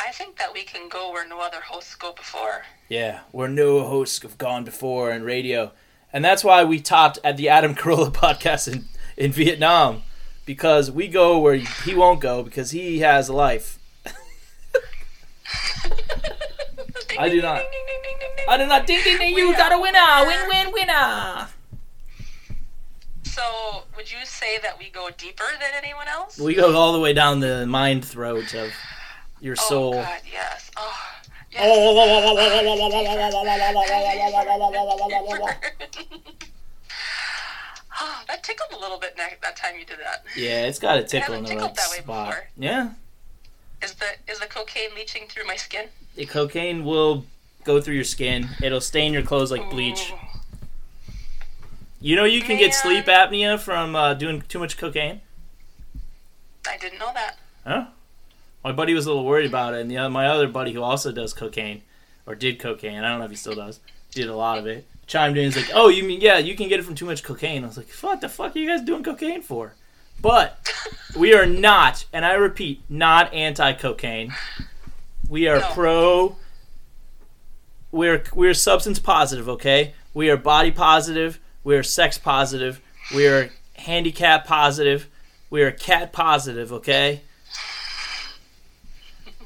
I 0.00 0.10
think 0.10 0.36
that 0.38 0.52
we 0.52 0.62
can 0.62 0.88
go 0.88 1.12
where 1.12 1.28
no 1.28 1.40
other 1.40 1.60
hosts 1.60 1.94
go 1.94 2.12
before. 2.12 2.64
Yeah, 2.88 3.20
where 3.30 3.48
no 3.48 3.84
hosts 3.86 4.20
have 4.22 4.36
gone 4.38 4.64
before 4.64 5.12
in 5.12 5.22
radio, 5.22 5.70
and 6.12 6.24
that's 6.24 6.42
why 6.42 6.64
we 6.64 6.80
topped 6.80 7.18
at 7.22 7.36
the 7.36 7.48
Adam 7.48 7.74
Carolla 7.74 8.10
podcast 8.12 8.72
in 8.72 8.86
in 9.16 9.30
Vietnam, 9.30 10.02
because 10.44 10.90
we 10.90 11.06
go 11.06 11.38
where 11.38 11.54
he 11.54 11.94
won't 11.94 12.20
go 12.20 12.42
because 12.42 12.72
he 12.72 12.98
has 13.00 13.28
a 13.28 13.32
life. 13.32 13.78
I 17.18 17.28
do 17.28 17.40
not. 17.40 17.62
I 18.48 18.56
do 18.58 18.66
not 18.66 18.86
ding 18.86 19.00
ding 19.04 19.18
ding. 19.18 19.36
You 19.36 19.54
got 19.56 19.72
a 19.72 19.78
winner. 19.80 20.26
Win 20.26 20.48
win 20.48 20.72
winner. 20.72 21.48
So, 23.24 23.84
would 23.96 24.10
you 24.10 24.24
say 24.24 24.58
that 24.58 24.78
we 24.78 24.90
go 24.90 25.10
deeper 25.16 25.44
than 25.60 25.70
anyone 25.76 26.08
else? 26.08 26.38
We 26.38 26.54
go 26.54 26.74
all 26.76 26.92
the 26.92 27.00
way 27.00 27.12
down 27.12 27.40
the 27.40 27.66
mind 27.66 28.04
throat 28.04 28.52
of 28.54 28.72
your 29.40 29.54
oh 29.58 29.68
soul. 29.68 29.94
Oh 29.94 30.02
God, 30.02 30.20
yes. 30.32 30.70
Oh, 30.76 30.98
yes. 31.52 31.62
oh, 38.00 38.24
that 38.26 38.42
tickled 38.42 38.72
a 38.72 38.78
little 38.80 38.98
bit 38.98 39.16
that 39.16 39.56
time 39.56 39.78
you 39.78 39.84
did 39.84 39.98
that. 39.98 40.24
Yeah, 40.36 40.66
it's 40.66 40.78
got 40.78 40.98
a 40.98 41.04
tickle 41.04 41.34
in 41.34 41.44
the 41.44 41.56
right 41.56 41.74
that 41.74 41.90
way 41.90 41.98
spot. 41.98 42.28
before. 42.30 42.48
Yeah, 42.56 42.90
Is 43.82 43.94
the 43.94 44.06
is 44.26 44.38
the 44.40 44.46
cocaine 44.46 44.90
leaching 44.96 45.28
through 45.28 45.46
my 45.46 45.56
skin? 45.56 45.86
the 46.16 46.26
cocaine 46.26 46.84
will 46.84 47.24
go 47.68 47.80
through 47.82 47.94
your 47.96 48.04
skin. 48.04 48.48
It'll 48.62 48.80
stain 48.80 49.12
your 49.12 49.22
clothes 49.22 49.50
like 49.52 49.68
bleach. 49.70 50.12
You 52.00 52.16
know 52.16 52.24
you 52.24 52.40
can 52.40 52.56
get 52.56 52.72
sleep 52.74 53.04
apnea 53.04 53.58
from 53.58 53.94
uh, 53.94 54.14
doing 54.14 54.40
too 54.48 54.58
much 54.58 54.78
cocaine. 54.78 55.20
I 56.66 56.78
didn't 56.78 56.98
know 56.98 57.12
that. 57.12 57.36
Huh? 57.66 57.86
My 58.64 58.72
buddy 58.72 58.94
was 58.94 59.04
a 59.04 59.10
little 59.10 59.24
worried 59.26 59.46
about 59.46 59.74
it, 59.74 59.80
and 59.82 59.90
the, 59.90 60.08
my 60.08 60.26
other 60.26 60.48
buddy 60.48 60.72
who 60.72 60.82
also 60.82 61.12
does 61.12 61.34
cocaine, 61.34 61.82
or 62.26 62.34
did 62.34 62.58
cocaine, 62.58 63.04
I 63.04 63.10
don't 63.10 63.18
know 63.18 63.26
if 63.26 63.30
he 63.30 63.36
still 63.36 63.54
does, 63.54 63.80
did 64.12 64.28
a 64.28 64.34
lot 64.34 64.58
of 64.58 64.66
it, 64.66 64.86
chimed 65.06 65.36
in. 65.36 65.44
He's 65.44 65.56
like, 65.56 65.70
"Oh, 65.74 65.88
you 65.88 66.04
mean 66.04 66.20
yeah, 66.22 66.38
you 66.38 66.56
can 66.56 66.68
get 66.68 66.80
it 66.80 66.84
from 66.84 66.94
too 66.94 67.06
much 67.06 67.22
cocaine?" 67.22 67.64
I 67.64 67.66
was 67.66 67.76
like, 67.76 67.90
"What 68.00 68.22
the 68.22 68.28
fuck 68.30 68.56
are 68.56 68.58
you 68.58 68.68
guys 68.68 68.82
doing 68.82 69.02
cocaine 69.04 69.42
for?" 69.42 69.74
But 70.22 70.66
we 71.16 71.34
are 71.34 71.46
not, 71.46 72.06
and 72.14 72.24
I 72.24 72.32
repeat, 72.32 72.80
not 72.88 73.32
anti-cocaine. 73.34 74.32
We 75.28 75.46
are 75.48 75.60
No. 75.60 75.70
pro. 75.72 76.36
We're 77.90 78.22
we're 78.34 78.54
substance 78.54 78.98
positive, 78.98 79.48
okay? 79.48 79.94
We 80.14 80.30
are 80.30 80.36
body 80.36 80.70
positive. 80.70 81.38
We 81.64 81.76
are 81.76 81.82
sex 81.82 82.18
positive. 82.18 82.80
We 83.14 83.26
are 83.26 83.50
handicap 83.74 84.46
positive. 84.46 85.08
We 85.50 85.62
are 85.62 85.70
cat 85.70 86.12
positive, 86.12 86.72
okay? 86.72 87.22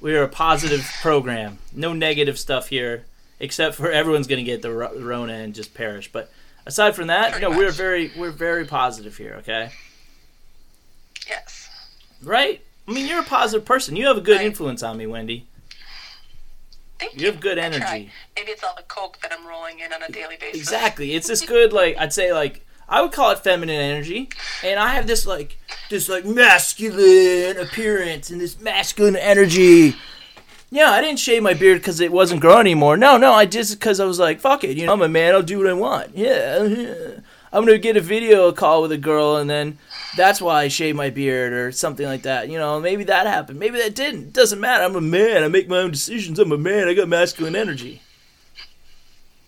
We 0.01 0.17
are 0.17 0.25
a 0.25 0.29
positive 0.29 0.85
program. 1.01 1.59
No 1.73 1.93
negative 1.93 2.37
stuff 2.39 2.69
here, 2.69 3.05
except 3.39 3.77
for 3.77 3.91
everyone's 3.93 4.27
going 4.27 4.45
to 4.45 4.51
get 4.51 4.63
the 4.63 4.73
Rona 4.73 5.35
and 5.35 5.55
just 5.55 5.75
perish. 5.75 6.11
But 6.11 6.29
aside 6.67 6.97
from 6.97 7.07
that, 7.07 7.33
Pretty 7.33 7.47
no, 7.49 7.57
we're 7.57 7.71
very 7.71 8.11
we're 8.17 8.33
very 8.33 8.65
positive 8.65 9.17
here, 9.17 9.35
okay? 9.39 9.71
Yes. 11.29 11.69
Right? 12.23 12.63
I 12.89 12.93
mean, 12.93 13.07
you're 13.07 13.21
a 13.21 13.25
positive 13.25 13.65
person. 13.65 13.95
You 13.95 14.07
have 14.09 14.17
a 14.17 14.21
good 14.21 14.39
Right. 14.39 14.47
influence 14.47 14.83
on 14.83 14.97
me, 14.97 15.07
Wendy. 15.07 15.47
Thank 17.03 17.21
You 17.21 17.27
have 17.27 17.41
good 17.41 17.59
energy. 17.59 18.11
Maybe 18.37 18.53
it's 18.53 18.63
all 18.63 18.75
the 18.77 18.85
coke 18.85 19.19
that 19.23 19.33
I'm 19.33 19.45
rolling 19.47 19.81
in 19.81 19.93
on 19.93 20.03
a 20.03 20.09
daily 20.09 20.37
basis. 20.39 20.61
Exactly. 20.61 21.15
It's 21.15 21.27
this 21.27 21.41
good 21.47 21.73
like 21.73 21.97
I'd 21.99 22.13
say 22.13 22.33
like 22.33 22.65
I 22.89 23.01
would 23.01 23.11
call 23.13 23.31
it 23.31 23.39
feminine 23.39 23.81
energy, 23.81 24.29
and 24.63 24.79
I 24.79 24.89
have 24.91 25.07
this 25.07 25.27
like 25.27 25.59
this 25.91 26.09
like 26.09 26.25
masculine 26.25 27.57
appearance 27.57 28.31
and 28.31 28.41
this 28.41 28.61
masculine 28.61 29.17
energy. 29.17 29.97
Yeah, 30.71 30.91
I 30.91 31.01
didn't 31.01 31.19
shave 31.19 31.43
my 31.43 31.55
beard 31.55 31.81
because 31.81 32.01
it 32.01 32.13
wasn't 32.13 32.41
growing 32.41 32.61
anymore. 32.61 32.97
No, 32.97 33.17
no, 33.17 33.33
I 33.33 33.47
just 33.47 33.79
because 33.79 33.99
I 33.99 34.05
was 34.05 34.19
like, 34.19 34.41
fuck 34.41 34.63
it, 34.63 34.77
you 34.77 34.87
know, 34.87 34.93
I'm 34.93 35.03
a 35.03 35.09
man. 35.09 35.35
I'll 35.35 35.43
do 35.43 35.59
what 35.59 35.67
I 35.67 35.73
want. 35.73 36.17
Yeah, 36.17 36.63
yeah. 36.63 37.21
I'm 37.53 37.67
gonna 37.67 37.79
get 37.79 37.99
a 37.99 38.01
video 38.01 38.51
call 38.51 38.81
with 38.81 38.93
a 38.93 38.99
girl, 38.99 39.37
and 39.37 39.51
then 39.51 39.79
that's 40.17 40.41
why 40.41 40.63
I 40.63 40.69
shaved 40.69 40.97
my 40.97 41.11
beard 41.11 41.53
or 41.53 41.71
something 41.71 42.07
like 42.07 42.23
that. 42.23 42.49
You 42.49 42.59
know, 42.59 42.81
maybe 42.81 43.05
that 43.05 43.27
happened. 43.27 43.59
Maybe 43.59 43.79
that 43.79 43.95
didn't. 43.95 44.33
Doesn't 44.33 44.59
matter. 44.59 44.85
I'm 44.85 44.97
a 44.97 45.03
man. 45.03 45.43
I 45.43 45.49
make 45.49 45.69
my 45.69 45.79
own 45.79 45.91
decisions. 45.91 46.39
I'm 46.39 46.51
a 46.51 46.57
man. 46.57 46.89
I 46.89 46.95
got 46.95 47.09
masculine 47.09 47.55
energy. 47.55 48.01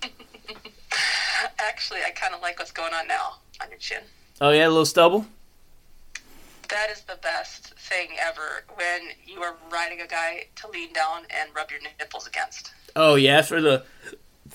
Actually, 1.58 2.00
I 2.06 2.10
kind 2.10 2.34
of 2.34 2.42
like 2.42 2.58
what's 2.58 2.72
going 2.72 2.92
on 2.92 3.08
now 3.08 3.36
on 3.62 3.70
your 3.70 3.78
chin. 3.78 4.02
Oh 4.38 4.50
yeah, 4.50 4.66
a 4.66 4.68
little 4.68 4.84
stubble. 4.84 5.26
That 6.68 6.90
is 6.90 7.02
the 7.02 7.18
best 7.22 7.72
thing 7.74 8.08
ever 8.20 8.64
when 8.74 9.00
you 9.24 9.42
are 9.42 9.54
riding 9.70 10.00
a 10.02 10.06
guy 10.06 10.46
to 10.56 10.68
lean 10.68 10.92
down 10.92 11.22
and 11.30 11.48
rub 11.54 11.70
your 11.70 11.80
nipples 11.98 12.26
against. 12.26 12.72
Oh 12.96 13.14
yeah, 13.14 13.40
for 13.42 13.62
the 13.62 13.84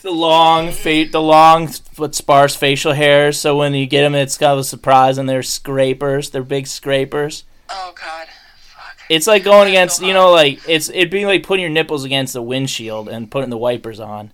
the 0.02 0.12
long 0.12 0.72
fa- 0.72 1.06
the 1.12 1.22
long 1.22 1.70
but 1.98 2.16
sparse 2.16 2.56
facial 2.56 2.94
hairs. 2.94 3.40
So 3.40 3.58
when 3.58 3.74
you 3.74 3.86
get 3.86 4.02
them, 4.02 4.16
it's 4.16 4.38
kind 4.38 4.54
of 4.54 4.60
a 4.60 4.64
surprise, 4.64 5.18
and 5.18 5.28
they're 5.28 5.44
scrapers. 5.44 6.30
They're 6.30 6.44
big 6.44 6.68
scrapers. 6.68 7.44
Oh 7.70 7.94
God, 7.96 8.28
fuck. 8.58 8.98
It's 9.10 9.28
like 9.28 9.44
going 9.44 9.66
That's 9.66 9.70
against 9.70 9.98
so 9.98 10.06
you 10.08 10.14
know 10.14 10.32
like 10.32 10.60
it's 10.68 10.90
it'd 10.90 11.10
be 11.12 11.26
like 11.26 11.44
putting 11.44 11.62
your 11.62 11.72
nipples 11.72 12.04
against 12.06 12.34
the 12.34 12.42
windshield 12.42 13.10
and 13.10 13.30
putting 13.30 13.50
the 13.50 13.58
wipers 13.58 14.00
on. 14.00 14.32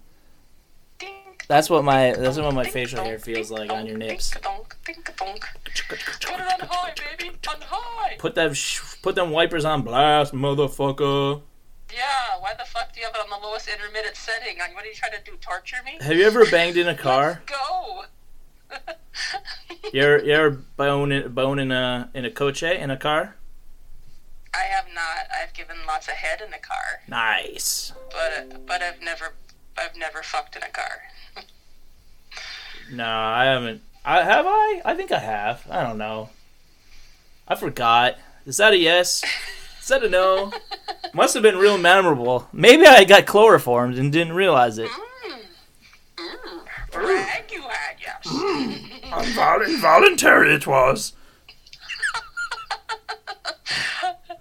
Dink, 0.99 1.45
That's 1.47 1.69
what 1.69 1.83
my 1.83 2.13
that's 2.13 2.37
what 2.37 2.53
my 2.53 2.63
facial 2.63 3.03
hair 3.03 3.19
feels 3.19 3.51
like 3.51 3.71
on 3.71 3.85
your 3.85 3.97
nips. 3.97 4.31
dink, 4.31 4.43
dunk, 4.43 4.75
dink, 4.85 5.13
dunk. 5.17 5.45
Put 5.89 5.99
it 5.99 6.61
on 6.61 6.67
high, 6.69 6.93
baby, 7.17 7.31
on 7.49 7.55
high. 7.61 8.15
Put 8.17 8.35
them 8.35 8.53
sh- 8.53 8.81
put 9.01 9.15
them 9.15 9.31
wipers 9.31 9.65
on 9.65 9.81
blast, 9.81 10.33
motherfucker. 10.33 11.41
Yeah, 11.95 12.39
why 12.39 12.53
the 12.57 12.65
fuck 12.65 12.93
do 12.93 12.99
you 12.99 13.05
have 13.05 13.15
it 13.15 13.21
on 13.21 13.29
the 13.29 13.47
lowest 13.47 13.67
intermittent 13.69 14.15
setting? 14.17 14.57
What 14.73 14.83
are 14.83 14.87
you 14.87 14.93
trying 14.93 15.13
to 15.13 15.23
do? 15.31 15.37
Torture 15.37 15.77
me? 15.85 15.97
Have 16.01 16.17
you 16.17 16.25
ever 16.25 16.45
banged 16.49 16.75
in 16.77 16.87
a 16.87 16.95
car? 16.95 17.41
Go. 17.45 18.03
You 19.93 20.01
ever, 20.01 20.25
you 20.25 20.33
ever 20.33 20.49
bone 20.51 21.11
in, 21.11 21.33
bone 21.33 21.57
in 21.59 21.71
a 21.71 22.09
in 22.13 22.25
a 22.25 22.31
coche 22.31 22.63
in 22.63 22.89
a 22.89 22.97
car? 22.97 23.35
I 24.53 24.63
have 24.63 24.85
not. 24.93 25.27
I've 25.41 25.53
given 25.53 25.77
lots 25.87 26.07
of 26.07 26.15
head 26.15 26.41
in 26.45 26.53
a 26.53 26.57
car, 26.59 27.01
Nice. 27.07 27.93
but 28.11 28.65
but 28.65 28.81
I've 28.81 29.01
never 29.01 29.33
I've 29.77 29.95
never 29.95 30.21
fucked 30.21 30.55
in 30.57 30.63
a 30.63 30.69
car. 30.69 31.01
No, 32.91 33.07
I 33.07 33.45
haven't. 33.45 33.83
I 34.03 34.23
have 34.23 34.45
I? 34.47 34.81
I 34.83 34.95
think 34.95 35.11
I 35.13 35.19
have. 35.19 35.65
I 35.69 35.83
don't 35.83 35.97
know. 35.97 36.29
I 37.47 37.55
forgot. 37.55 38.17
Is 38.45 38.57
that 38.57 38.73
a 38.73 38.77
yes? 38.77 39.23
Is 39.81 39.87
that 39.87 40.03
a 40.03 40.09
no? 40.09 40.51
Must 41.15 41.33
have 41.33 41.43
been 41.43 41.57
real 41.57 41.77
memorable. 41.77 42.47
Maybe 42.51 42.85
I 42.85 43.05
got 43.05 43.25
chloroformed 43.25 43.97
and 43.97 44.11
didn't 44.11 44.33
realize 44.33 44.77
it. 44.77 44.89
Mm. 44.89 45.39
Mm. 46.17 46.65
Brag 46.91 47.49
you 47.51 47.61
had, 47.61 47.95
yes. 48.01 48.27
Invol- 48.27 49.65
involuntary 49.65 50.53
it 50.55 50.67
was. 50.67 51.13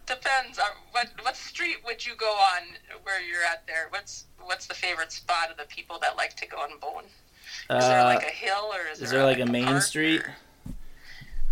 Depends. 0.07 0.59
On 0.59 0.67
what 0.91 1.09
what 1.23 1.37
street 1.37 1.77
would 1.87 2.05
you 2.05 2.15
go 2.17 2.27
on 2.27 2.63
where 3.05 3.21
you're 3.23 3.45
at 3.45 3.65
there? 3.69 3.87
What's 3.91 4.25
what's 4.43 4.67
the 4.67 4.75
favorite 4.75 5.13
spot 5.13 5.51
of 5.51 5.57
the 5.57 5.65
people 5.65 5.99
that 6.01 6.17
like 6.17 6.35
to 6.37 6.47
go 6.49 6.65
and 6.69 6.81
bone? 6.81 7.05
Is 7.05 7.85
there 7.87 8.01
Uh, 8.01 8.05
like 8.05 8.23
a 8.27 8.33
hill 8.33 8.73
or 8.73 8.81
is, 8.93 9.01
is 9.01 9.11
there 9.11 9.23
like 9.25 9.39
a 9.39 9.47
main 9.47 9.81
street? 9.81 10.23
or- 10.23 10.35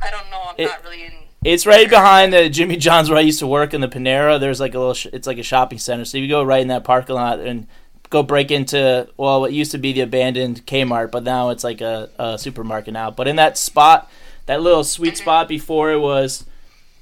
I 0.02 0.10
don't 0.10 0.28
know. 0.30 0.42
I'm 0.48 0.54
It- 0.58 0.66
not 0.68 0.82
really 0.82 1.04
in. 1.04 1.12
It's 1.44 1.66
right 1.66 1.90
behind 1.90 2.32
the 2.32 2.48
Jimmy 2.48 2.76
John's 2.76 3.10
where 3.10 3.18
I 3.18 3.22
used 3.22 3.40
to 3.40 3.48
work 3.48 3.74
in 3.74 3.80
the 3.80 3.88
Panera. 3.88 4.38
There's 4.38 4.60
like 4.60 4.74
a 4.74 4.78
little. 4.78 4.94
Sh- 4.94 5.08
it's 5.12 5.26
like 5.26 5.38
a 5.38 5.42
shopping 5.42 5.78
center. 5.78 6.04
So 6.04 6.16
you 6.18 6.28
go 6.28 6.44
right 6.44 6.62
in 6.62 6.68
that 6.68 6.84
parking 6.84 7.16
lot 7.16 7.40
and 7.40 7.66
go 8.10 8.22
break 8.22 8.52
into 8.52 9.08
well, 9.16 9.40
what 9.40 9.52
used 9.52 9.72
to 9.72 9.78
be 9.78 9.92
the 9.92 10.02
abandoned 10.02 10.64
Kmart, 10.66 11.10
but 11.10 11.24
now 11.24 11.50
it's 11.50 11.64
like 11.64 11.80
a, 11.80 12.10
a 12.16 12.38
supermarket 12.38 12.94
now. 12.94 13.10
But 13.10 13.26
in 13.26 13.36
that 13.36 13.58
spot, 13.58 14.08
that 14.46 14.62
little 14.62 14.84
sweet 14.84 15.16
spot 15.16 15.48
before 15.48 15.90
it 15.90 15.98
was 15.98 16.44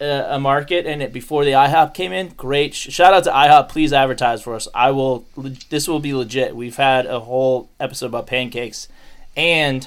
a, 0.01 0.29
a 0.31 0.39
market 0.39 0.87
and 0.87 1.03
it 1.03 1.13
before 1.13 1.45
the 1.45 1.53
IHOP 1.53 1.93
came 1.93 2.13
in, 2.13 2.29
great. 2.29 2.73
Sh- 2.73 2.89
shout 2.89 3.13
out 3.13 3.25
to 3.25 3.31
IHOP. 3.31 3.69
Please 3.69 3.93
advertise 3.93 4.41
for 4.41 4.55
us. 4.55 4.67
I 4.75 4.91
will. 4.93 5.27
This 5.69 5.87
will 5.87 6.01
be 6.01 6.15
legit. 6.15 6.57
We've 6.57 6.77
had 6.77 7.05
a 7.05 7.21
whole 7.21 7.69
episode 7.79 8.07
about 8.07 8.27
pancakes, 8.27 8.89
and 9.37 9.87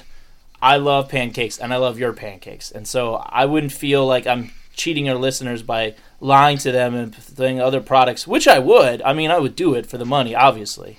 I 0.64 0.76
love 0.78 1.10
pancakes 1.10 1.58
and 1.58 1.74
I 1.74 1.76
love 1.76 1.98
your 1.98 2.14
pancakes. 2.14 2.70
And 2.70 2.88
so 2.88 3.16
I 3.16 3.44
wouldn't 3.44 3.72
feel 3.72 4.06
like 4.06 4.26
I'm 4.26 4.50
cheating 4.74 5.08
our 5.10 5.14
listeners 5.16 5.62
by 5.62 5.94
lying 6.20 6.56
to 6.58 6.72
them 6.72 6.94
and 6.94 7.14
putting 7.36 7.60
other 7.60 7.80
products, 7.82 8.26
which 8.26 8.48
I 8.48 8.58
would. 8.58 9.02
I 9.02 9.12
mean, 9.12 9.30
I 9.30 9.38
would 9.38 9.56
do 9.56 9.74
it 9.74 9.84
for 9.86 9.98
the 9.98 10.06
money, 10.06 10.34
obviously. 10.34 10.98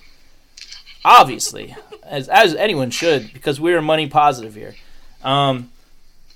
Obviously, 1.03 1.75
as 2.03 2.27
as 2.29 2.55
anyone 2.55 2.89
should, 2.89 3.31
because 3.33 3.59
we're 3.59 3.81
money 3.81 4.07
positive 4.07 4.55
here. 4.55 4.75
Um, 5.23 5.69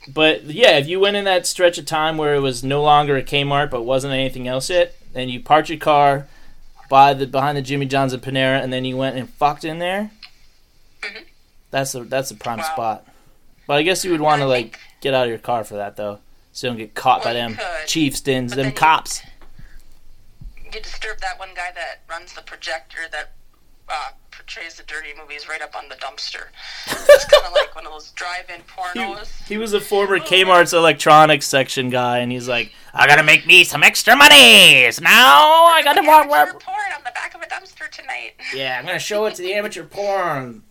but 0.08 0.44
yeah, 0.46 0.78
if 0.78 0.88
you 0.88 1.00
went 1.00 1.16
in 1.18 1.26
that 1.26 1.48
stretch 1.48 1.78
of 1.80 1.86
time 1.86 2.18
where 2.18 2.36
it 2.36 2.40
was 2.40 2.64
no 2.64 2.82
longer 2.84 3.16
a 3.18 3.24
Kmart 3.24 3.70
but 3.72 3.84
wasn't 3.84 4.14
anything 4.14 4.48
else 4.48 4.70
yet, 4.70 4.96
and 5.16 5.30
you 5.32 5.40
parked 5.40 5.70
your 5.70 5.80
car 5.80 6.28
by 6.90 7.14
the 7.16 7.26
behind 7.26 7.58
the 7.58 7.62
Jimmy 7.64 7.86
John's 7.88 8.14
and 8.14 8.22
Panera, 8.22 8.62
and 8.62 8.72
then 8.74 8.86
you 8.86 8.96
went 8.98 9.18
and 9.18 9.30
fucked 9.30 9.64
in 9.66 9.80
there, 9.80 10.12
Mhm. 11.02 11.24
that's 11.72 11.96
a 11.96 12.04
that's 12.04 12.30
a 12.32 12.36
prime 12.36 12.60
Wow. 12.60 12.66
spot. 12.74 13.08
But 13.70 13.78
I 13.78 13.84
guess 13.84 14.04
you 14.04 14.10
would 14.10 14.20
want 14.20 14.42
to 14.42 14.48
like 14.48 14.78
think- 14.78 14.80
get 15.00 15.14
out 15.14 15.26
of 15.26 15.30
your 15.30 15.38
car 15.38 15.64
for 15.64 15.76
that 15.76 15.96
though, 15.96 16.18
so 16.54 16.66
you 16.66 16.72
don't 16.72 16.78
get 16.80 16.96
caught 16.96 17.22
by 17.24 17.34
Well, 17.34 17.36
you 17.36 17.56
them 17.56 17.58
could, 17.58 18.20
but 18.50 18.56
them 18.56 18.66
you- 18.66 18.72
cops. 18.72 19.22
You 20.66 20.72
disturb 20.82 21.20
that 21.20 21.38
one 21.38 21.50
guy 21.56 21.70
that 21.76 22.00
runs 22.10 22.34
the 22.34 22.42
projector 22.42 23.02
that 23.12 23.34
uh, 23.88 24.10
portrays 24.32 24.74
the 24.74 24.84
dirty 24.84 25.10
movies 25.16 25.48
right 25.48 25.62
up 25.62 25.76
on 25.76 25.88
the 25.88 25.94
dumpster. 25.98 26.46
It's 26.88 27.26
kind 27.26 27.46
of 27.46 27.54
like 27.62 27.76
one 27.76 27.86
of 27.86 27.92
those 27.92 28.10
drive-in 28.14 28.62
pornos. 28.62 29.46
He 29.48 29.60
was 29.60 29.74
a 29.74 29.80
former 29.80 30.18
Kmart's 30.20 30.74
electronics 30.74 31.46
section 31.46 31.92
guy, 31.92 32.20
and 32.20 32.32
he's 32.32 32.48
like, 32.48 32.72
I 32.96 33.06
gotta 33.06 33.22
make 33.24 33.46
me 33.46 33.64
some 33.66 33.84
extra 33.84 34.16
money. 34.16 34.90
So 34.92 35.04
now 35.04 35.66
I 35.66 35.82
gotta. 35.84 36.00
Amateur 36.02 36.54
porn 36.60 36.78
on 36.98 37.04
the 37.04 37.12
back 37.14 37.36
of 37.36 37.42
a 37.44 37.46
dumpster 37.46 37.88
tonight. 37.92 38.32
Yeah, 38.56 38.78
I'm 38.80 38.86
gonna 38.88 38.98
show 38.98 39.26
it 39.28 39.36
to 39.36 39.44
the 39.44 39.54
amateur 39.54 39.84
porn. 39.86 40.64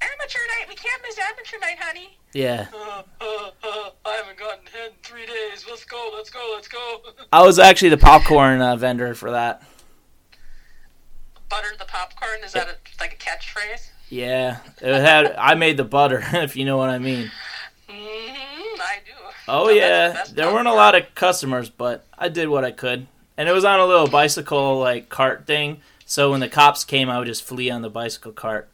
Amateur 0.00 0.38
night. 0.58 0.68
We 0.68 0.74
can't 0.74 1.02
miss 1.02 1.18
amateur 1.18 1.58
night, 1.60 1.78
honey. 1.80 2.18
Yeah, 2.32 2.66
Uh, 2.74 3.02
uh, 3.20 3.50
uh, 3.64 3.90
I 4.04 4.12
haven't 4.12 4.38
gotten 4.38 4.66
head 4.66 4.90
in 4.90 4.92
three 5.02 5.26
days. 5.26 5.64
Let's 5.68 5.84
go. 5.84 6.10
Let's 6.14 6.30
go. 6.30 6.50
Let's 6.54 6.68
go. 6.68 7.00
I 7.32 7.42
was 7.42 7.58
actually 7.58 7.88
the 7.88 7.96
popcorn 7.98 8.60
uh, 8.60 8.76
vendor 8.76 9.14
for 9.14 9.30
that. 9.30 9.62
Butter 11.48 11.68
the 11.78 11.86
popcorn. 11.86 12.40
Is 12.44 12.52
that 12.52 12.68
a, 12.68 12.76
like 13.00 13.14
a 13.14 13.16
catchphrase? 13.16 13.88
Yeah, 14.10 14.58
it 14.80 15.00
had. 15.00 15.34
I 15.36 15.54
made 15.54 15.76
the 15.76 15.84
butter, 15.84 16.22
if 16.32 16.56
you 16.56 16.64
know 16.64 16.76
what 16.76 16.90
I 16.90 16.98
mean. 16.98 17.30
Mm-hmm, 17.88 18.80
I 18.80 18.98
do. 19.04 19.12
Oh 19.48 19.66
Now, 19.66 20.12
that's 20.12 20.30
the 20.30 20.36
yeah, 20.36 20.44
there 20.44 20.52
weren't 20.54 20.68
a 20.68 20.74
lot 20.74 20.94
of 20.94 21.14
customers, 21.14 21.70
but 21.70 22.04
I 22.18 22.28
did 22.28 22.48
what 22.48 22.64
I 22.64 22.70
could, 22.70 23.06
and 23.36 23.48
it 23.48 23.52
was 23.52 23.64
on 23.64 23.80
a 23.80 23.86
little 23.86 24.06
bicycle 24.08 24.78
like 24.78 25.08
cart 25.08 25.46
thing. 25.46 25.80
So 26.04 26.30
when 26.30 26.40
the 26.40 26.48
cops 26.48 26.84
came, 26.84 27.08
I 27.10 27.18
would 27.18 27.26
just 27.26 27.42
flee 27.44 27.70
on 27.70 27.82
the 27.82 27.90
bicycle 27.90 28.32
cart. 28.32 28.68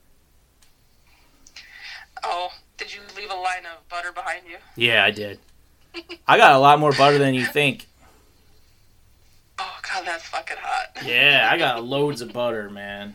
Oh, 2.25 2.50
did 2.76 2.95
you 2.95 3.00
leave 3.16 3.31
a 3.31 3.35
line 3.35 3.66
of 3.66 3.88
butter 3.88 4.12
behind 4.12 4.43
you? 4.49 4.57
Yeah, 4.76 5.04
I 5.04 5.11
did. 5.11 5.38
I 6.28 6.37
got 6.37 6.52
a 6.52 6.59
lot 6.59 6.81
more 6.81 6.93
butter 6.93 7.19
than 7.19 7.35
you 7.35 7.45
think. 7.45 7.87
Oh 9.59 9.76
god, 9.88 10.04
that's 10.07 10.25
fucking 10.25 10.57
hot. 10.61 11.04
Yeah, 11.04 11.49
I 11.50 11.59
got 11.59 11.85
loads 11.85 12.21
of 12.21 12.33
butter, 12.33 12.69
man. 12.71 13.14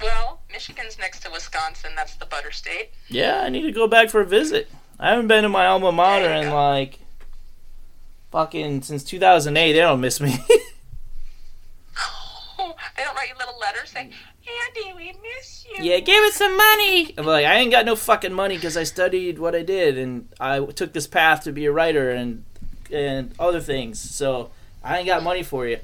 Well, 0.00 0.40
Michigan's 0.52 0.98
next 0.98 1.20
to 1.20 1.30
Wisconsin. 1.30 1.92
That's 1.96 2.16
the 2.16 2.26
butter 2.26 2.50
state. 2.52 2.90
Yeah, 3.08 3.40
I 3.40 3.48
need 3.48 3.62
to 3.62 3.72
go 3.72 3.86
back 3.86 4.10
for 4.10 4.20
a 4.20 4.26
visit. 4.26 4.68
I 4.98 5.10
haven't 5.10 5.28
been 5.28 5.42
to 5.42 5.48
my 5.48 5.66
alma 5.66 5.92
mater 5.92 6.30
in 6.30 6.48
go. 6.48 6.54
like 6.54 6.98
fucking 8.30 8.82
since 8.82 9.02
2008. 9.04 9.72
They 9.72 9.78
don't 9.78 10.00
miss 10.00 10.20
me. 10.20 10.36
Oh, 11.98 12.74
they 12.96 13.02
don't 13.02 13.14
write 13.16 13.28
you 13.28 13.34
little 13.38 13.58
letters 13.58 13.90
saying, 13.90 14.12
Andy, 14.46 14.92
we 14.94 15.12
miss 15.22 15.66
you. 15.68 15.84
yeah, 15.84 15.98
give 16.00 16.22
us 16.24 16.34
some 16.34 16.56
money. 16.56 17.14
I'm 17.18 17.26
like, 17.26 17.44
I 17.46 17.56
ain't 17.56 17.72
got 17.72 17.84
no 17.84 17.96
fucking 17.96 18.32
money 18.32 18.56
because 18.56 18.76
I 18.76 18.84
studied 18.84 19.38
what 19.38 19.54
I 19.54 19.62
did 19.62 19.98
and 19.98 20.28
I 20.38 20.64
took 20.64 20.92
this 20.92 21.06
path 21.06 21.44
to 21.44 21.52
be 21.52 21.66
a 21.66 21.72
writer 21.72 22.10
and 22.10 22.44
and 22.92 23.34
other 23.38 23.60
things. 23.60 23.98
So 23.98 24.50
I 24.84 24.98
ain't 24.98 25.06
got 25.06 25.22
money 25.22 25.42
for 25.42 25.66
you. 25.66 25.78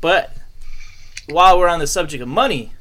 But 0.00 0.34
while 1.28 1.58
we're 1.58 1.68
on 1.68 1.78
the 1.78 1.86
subject 1.86 2.22
of 2.22 2.28
money, 2.28 2.72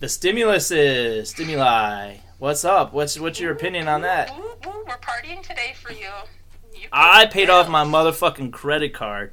the 0.00 0.08
stimulus 0.08 0.70
is 0.70 1.30
stimuli. 1.30 2.16
What's 2.38 2.64
up? 2.64 2.92
What's 2.92 3.18
what's 3.20 3.40
your 3.40 3.52
opinion 3.52 3.88
on 3.88 4.02
that? 4.02 4.34
We're 4.64 4.96
partying 4.98 5.42
today 5.42 5.74
for 5.74 5.92
you. 5.92 6.08
you 6.74 6.88
I 6.92 7.26
paid 7.26 7.50
off 7.50 7.68
my 7.68 7.84
motherfucking 7.84 8.52
credit 8.52 8.94
card 8.94 9.32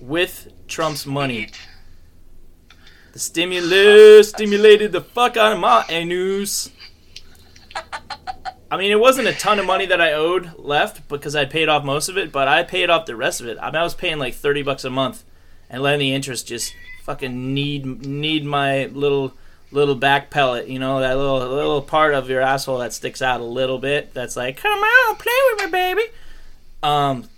with 0.00 0.52
Trump's 0.68 1.06
money. 1.06 1.46
Sweet. 1.46 1.58
The 3.16 3.20
stimulus 3.20 4.28
stimulated 4.28 4.92
the 4.92 5.00
fuck 5.00 5.38
out 5.38 5.54
of 5.54 5.58
my 5.58 5.86
anus. 5.88 6.70
I 8.70 8.76
mean, 8.76 8.90
it 8.92 9.00
wasn't 9.00 9.28
a 9.28 9.32
ton 9.32 9.58
of 9.58 9.64
money 9.64 9.86
that 9.86 10.02
I 10.02 10.12
owed 10.12 10.58
left 10.58 11.08
because 11.08 11.34
I 11.34 11.46
paid 11.46 11.70
off 11.70 11.82
most 11.82 12.10
of 12.10 12.18
it, 12.18 12.30
but 12.30 12.46
I 12.46 12.62
paid 12.62 12.90
off 12.90 13.06
the 13.06 13.16
rest 13.16 13.40
of 13.40 13.48
it. 13.48 13.56
I 13.58 13.68
mean, 13.68 13.76
I 13.76 13.84
was 13.84 13.94
paying 13.94 14.18
like 14.18 14.34
thirty 14.34 14.62
bucks 14.62 14.84
a 14.84 14.90
month, 14.90 15.24
and 15.70 15.82
letting 15.82 16.00
the 16.00 16.12
interest 16.12 16.46
just 16.46 16.74
fucking 17.04 17.54
need 17.54 17.86
need 18.04 18.44
my 18.44 18.84
little 18.84 19.32
little 19.70 19.94
back 19.94 20.28
pellet. 20.28 20.68
You 20.68 20.78
know, 20.78 21.00
that 21.00 21.16
little 21.16 21.38
little 21.38 21.80
part 21.80 22.12
of 22.12 22.28
your 22.28 22.42
asshole 22.42 22.80
that 22.80 22.92
sticks 22.92 23.22
out 23.22 23.40
a 23.40 23.44
little 23.44 23.78
bit. 23.78 24.12
That's 24.12 24.36
like, 24.36 24.58
come 24.58 24.78
on, 24.78 25.16
play 25.16 25.32
with 25.54 25.64
me, 25.64 25.70
baby. 25.70 26.02
Um, 26.82 27.30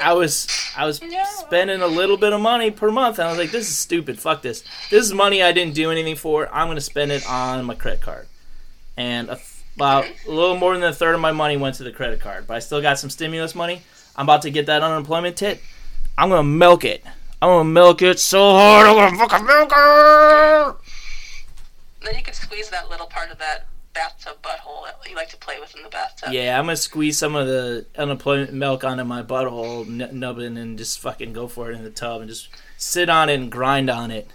I 0.00 0.12
was 0.12 0.46
I 0.76 0.84
was 0.86 1.02
No. 1.02 1.22
spending 1.38 1.80
a 1.82 1.86
little 1.86 2.16
bit 2.16 2.32
of 2.32 2.40
money 2.40 2.70
per 2.70 2.90
month, 2.90 3.18
and 3.18 3.26
I 3.26 3.30
was 3.30 3.38
like, 3.38 3.50
"This 3.50 3.68
is 3.68 3.76
stupid. 3.76 4.18
Fuck 4.20 4.42
this. 4.42 4.62
This 4.90 5.04
is 5.04 5.12
money 5.12 5.42
I 5.42 5.52
didn't 5.52 5.74
do 5.74 5.90
anything 5.90 6.16
for. 6.16 6.48
I'm 6.52 6.68
gonna 6.68 6.80
spend 6.80 7.10
it 7.12 7.26
on 7.28 7.64
my 7.64 7.74
credit 7.74 8.00
card." 8.00 8.26
And 8.96 9.28
a 9.30 9.34
th- 9.36 9.46
about 9.76 10.06
a 10.26 10.30
little 10.30 10.56
more 10.56 10.74
than 10.74 10.82
a 10.82 10.92
third 10.92 11.14
of 11.14 11.20
my 11.20 11.30
money 11.32 11.56
went 11.56 11.76
to 11.76 11.84
the 11.84 11.92
credit 11.92 12.20
card, 12.20 12.46
but 12.46 12.54
I 12.56 12.58
still 12.60 12.80
got 12.82 12.98
some 12.98 13.10
stimulus 13.10 13.54
money. 13.54 13.82
I'm 14.16 14.26
about 14.26 14.42
to 14.42 14.50
get 14.50 14.66
that 14.66 14.82
unemployment 14.82 15.36
tit. 15.36 15.60
I'm 16.16 16.28
gonna 16.30 16.42
milk 16.42 16.84
it. 16.84 17.04
I'm 17.40 17.48
gonna 17.48 17.64
milk 17.64 18.02
it 18.02 18.18
so 18.18 18.52
hard. 18.52 18.86
I'm 18.88 18.96
gonna 18.96 19.16
fucking 19.28 19.46
milk 19.46 19.72
it. 19.72 20.76
Then 22.04 22.14
you 22.16 22.22
can 22.22 22.34
squeeze 22.34 22.70
that 22.70 22.88
little 22.90 23.06
part 23.06 23.30
of 23.30 23.38
that 23.38 23.66
bathtub 23.98 24.36
butthole 24.42 24.86
you 25.08 25.16
like 25.16 25.28
to 25.30 25.36
play 25.36 25.58
with 25.58 25.74
in 25.74 25.82
the 25.82 25.88
bathtub. 25.88 26.32
Yeah, 26.32 26.58
I'm 26.58 26.66
gonna 26.66 26.76
squeeze 26.76 27.18
some 27.18 27.34
of 27.34 27.46
the 27.46 27.86
unemployment 27.96 28.52
milk 28.52 28.84
onto 28.84 29.04
my 29.04 29.22
butthole 29.22 29.86
n- 29.86 30.18
nubbin 30.18 30.56
and 30.56 30.78
just 30.78 31.00
fucking 31.00 31.32
go 31.32 31.48
for 31.48 31.70
it 31.70 31.74
in 31.76 31.82
the 31.82 31.90
tub 31.90 32.20
and 32.20 32.30
just 32.30 32.48
sit 32.76 33.08
on 33.08 33.28
it 33.28 33.34
and 33.34 33.50
grind 33.50 33.90
on 33.90 34.10
it. 34.10 34.28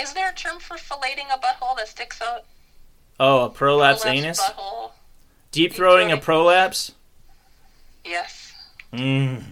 Is 0.00 0.12
there 0.14 0.30
a 0.30 0.34
term 0.34 0.58
for 0.58 0.76
filleting 0.76 1.26
a 1.32 1.38
butthole 1.38 1.76
that 1.76 1.88
sticks 1.88 2.20
out? 2.20 2.44
Oh, 3.20 3.44
a 3.44 3.50
prolapse 3.50 4.04
Prolapsed 4.04 4.14
anus? 4.14 4.40
Butthole. 4.40 4.90
Deep 5.52 5.72
throating 5.72 6.12
a 6.12 6.16
prolapse? 6.16 6.92
Yes. 8.04 8.52
Mm. 8.92 9.42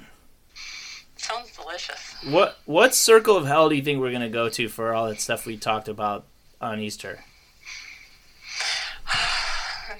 Sounds 1.17 1.57
delicious. 1.57 2.17
What 2.29 2.59
what 2.65 2.95
circle 2.95 3.37
of 3.37 3.47
hell 3.47 3.69
do 3.69 3.75
you 3.75 3.83
think 3.83 4.01
we're 4.01 4.13
gonna 4.13 4.29
go 4.29 4.49
to 4.49 4.69
for 4.69 4.95
all 4.95 5.09
that 5.09 5.21
stuff 5.21 5.47
we 5.47 5.57
talked 5.57 5.89
about 5.89 6.25
on 6.61 6.81
Easter? 6.81 7.25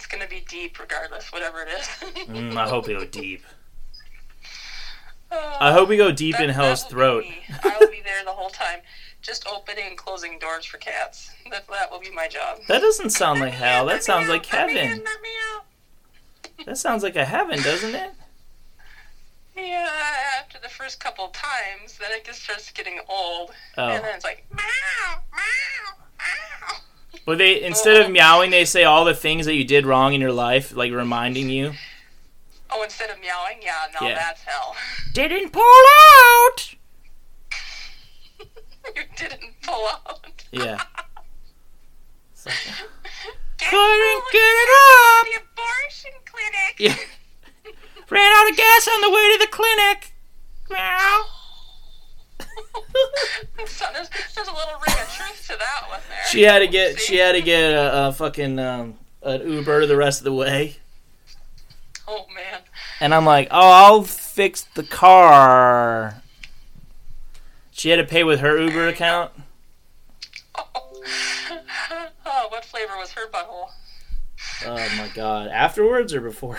It's 0.07 0.15
gonna 0.15 0.29
be 0.29 0.45
deep 0.49 0.79
regardless, 0.79 1.33
whatever 1.33 1.63
it 1.63 1.69
is. 1.81 1.87
Mm, 2.29 2.57
I 2.57 2.69
hope 2.69 2.87
we 2.87 2.95
go 2.95 3.05
deep. 3.05 3.43
Oh, 5.33 5.57
I 5.61 5.73
hope 5.73 5.89
we 5.89 5.97
go 5.97 6.13
deep 6.13 6.37
that- 6.37 6.45
in 6.45 6.51
hell's 6.51 6.85
throat. 6.85 7.25
I 7.65 7.77
will 7.81 7.91
be 7.91 8.03
there 8.03 8.23
the 8.25 8.31
whole 8.31 8.49
time, 8.51 8.83
just 9.21 9.49
opening 9.49 9.85
and 9.89 9.99
closing 9.99 10.39
doors 10.39 10.65
for 10.65 10.79
cats. 10.79 11.33
That 11.51 11.67
that 11.67 11.91
will 11.91 11.99
be 11.99 12.13
my 12.13 12.29
job. 12.29 12.61
That 12.69 12.83
doesn't 12.83 13.11
sound 13.11 13.41
like 13.41 13.53
hell. 13.53 13.87
That 13.87 14.05
sounds 14.05 14.29
like 14.29 14.53
Let 14.53 14.69
me 14.69 14.79
in, 14.79 14.87
heaven. 14.87 15.05
let 15.05 15.23
me 15.23 15.29
out. 15.57 16.67
That 16.67 16.79
sounds 16.79 17.03
like 17.03 17.17
a 17.17 17.25
heaven, 17.25 17.61
doesn't 17.61 17.95
it? 17.97 18.11
Yeah, 19.57 19.91
after 20.39 20.61
the 20.61 20.69
first 20.69 21.01
couple 21.01 21.27
times, 21.31 21.99
then 21.99 22.13
it 22.13 22.25
just 22.25 22.45
starts 22.45 22.71
getting 22.71 23.01
old, 23.09 23.51
Oh. 23.77 23.89
and 23.89 24.05
then 24.05 24.15
it's 24.15 24.25
like 24.25 24.45
meow, 24.55 25.21
meow. 25.33 26.05
But 27.27 27.39
they 27.39 27.61
instead 27.63 28.01
of 28.01 28.11
meowing, 28.11 28.51
they 28.51 28.65
say 28.65 28.85
all 28.85 29.05
the 29.05 29.13
things 29.15 29.45
that 29.47 29.55
you 29.55 29.65
did 29.65 29.85
wrong 29.85 30.15
in 30.15 30.21
your 30.21 30.33
life, 30.33 30.75
like 30.75 30.93
reminding 30.93 31.51
you. 31.51 31.73
Oh, 32.71 32.83
instead 32.83 33.11
of 33.11 33.17
meowing, 33.21 33.59
yeah, 33.63 33.87
no, 34.01 34.07
Yeah. 34.09 34.15
that's 34.15 34.43
hell. 34.43 34.75
Didn't 35.13 35.51
pull 35.53 35.63
out. 35.63 36.75
you 38.95 39.03
didn't 39.17 39.61
pull 39.63 39.87
out. 39.89 40.45
Yeah. 40.53 40.81
Like, 42.47 42.55
Couldn't 43.59 44.23
get 44.31 44.39
it 44.39 44.69
out 44.71 45.19
up. 45.19 45.27
The 45.27 45.41
abortion 45.43 46.13
clinic. 46.27 46.75
Yeah. 46.79 46.95
Ran 48.11 48.33
out 48.37 48.51
of 48.51 48.57
gas 48.57 48.87
on 48.87 49.01
the 49.01 49.11
way 49.11 49.33
to 49.33 49.39
the 49.41 49.49
clinic. 49.51 50.13
Meow. 50.71 51.23
So 53.67 53.85
there's, 53.93 54.09
there's 54.35 54.49
a 54.49 54.53
little 54.53 54.75
ring 54.87 54.97
of 55.01 55.13
truth 55.15 55.47
to 55.49 55.57
that 55.59 55.89
one 55.89 56.01
there. 56.09 56.19
She 56.31 56.43
had 56.43 56.59
to 56.61 56.67
get 56.67 56.99
See? 56.99 57.05
she 57.07 57.17
had 57.17 57.33
to 57.33 57.43
get 57.43 57.73
a, 57.73 58.09
a 58.09 58.13
fucking 58.13 58.59
um, 58.59 58.95
an 59.23 59.51
Uber 59.51 59.87
the 59.87 59.97
rest 59.97 60.21
of 60.21 60.25
the 60.25 60.33
way, 60.33 60.77
Oh 62.09 62.27
man. 62.35 62.61
and 63.01 63.15
I'm 63.15 63.25
like, 63.25 63.49
oh, 63.51 63.71
I'll 63.71 64.03
fix 64.03 64.63
the 64.75 64.83
car. 64.85 66.23
She 67.73 67.91
had 67.91 67.97
to 67.97 68.05
pay 68.05 68.25
with 68.25 68.41
her 68.41 68.59
Uber 68.59 68.89
account. 68.89 69.33
oh, 70.57 72.47
what 72.49 72.65
flavor 72.65 72.97
was 72.97 73.13
her 73.13 73.29
butthole? 73.31 73.69
Oh 74.65 74.75
my 74.99 75.11
god! 75.15 75.49
Afterwards 75.49 76.15
or 76.15 76.21
before? 76.21 76.59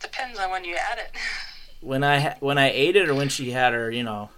Depends 0.00 0.38
on 0.38 0.50
when 0.50 0.64
you 0.64 0.74
add 0.76 0.98
it. 0.98 1.10
When 1.82 2.02
I 2.04 2.36
when 2.40 2.56
I 2.58 2.70
ate 2.70 2.96
it 2.96 3.08
or 3.08 3.14
when 3.14 3.28
she 3.28 3.50
had 3.50 3.72
her, 3.74 3.90
you 3.90 4.02
know. 4.04 4.30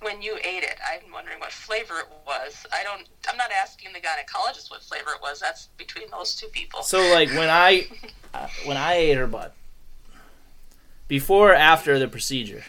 when 0.00 0.20
you 0.20 0.36
ate 0.36 0.62
it. 0.64 0.76
I'm 0.84 1.10
wondering 1.12 1.38
what 1.40 1.52
flavor 1.52 1.98
it 2.00 2.06
was. 2.26 2.66
I 2.72 2.82
don't. 2.82 3.08
I'm 3.30 3.36
not 3.36 3.50
asking 3.52 3.92
the 3.92 4.00
gynecologist 4.00 4.70
what 4.70 4.82
flavor 4.82 5.10
it 5.14 5.22
was. 5.22 5.40
That's 5.40 5.66
between 5.78 6.10
those 6.10 6.34
two 6.34 6.48
people. 6.48 6.82
So 6.82 6.98
like 7.14 7.28
when 7.30 7.48
I 7.48 7.86
uh, 8.34 8.48
when 8.64 8.76
I 8.76 8.94
ate 8.94 9.16
her 9.16 9.26
butt 9.26 9.54
before 11.08 11.52
or 11.52 11.54
after 11.54 11.98
the 11.98 12.08
procedure. 12.08 12.64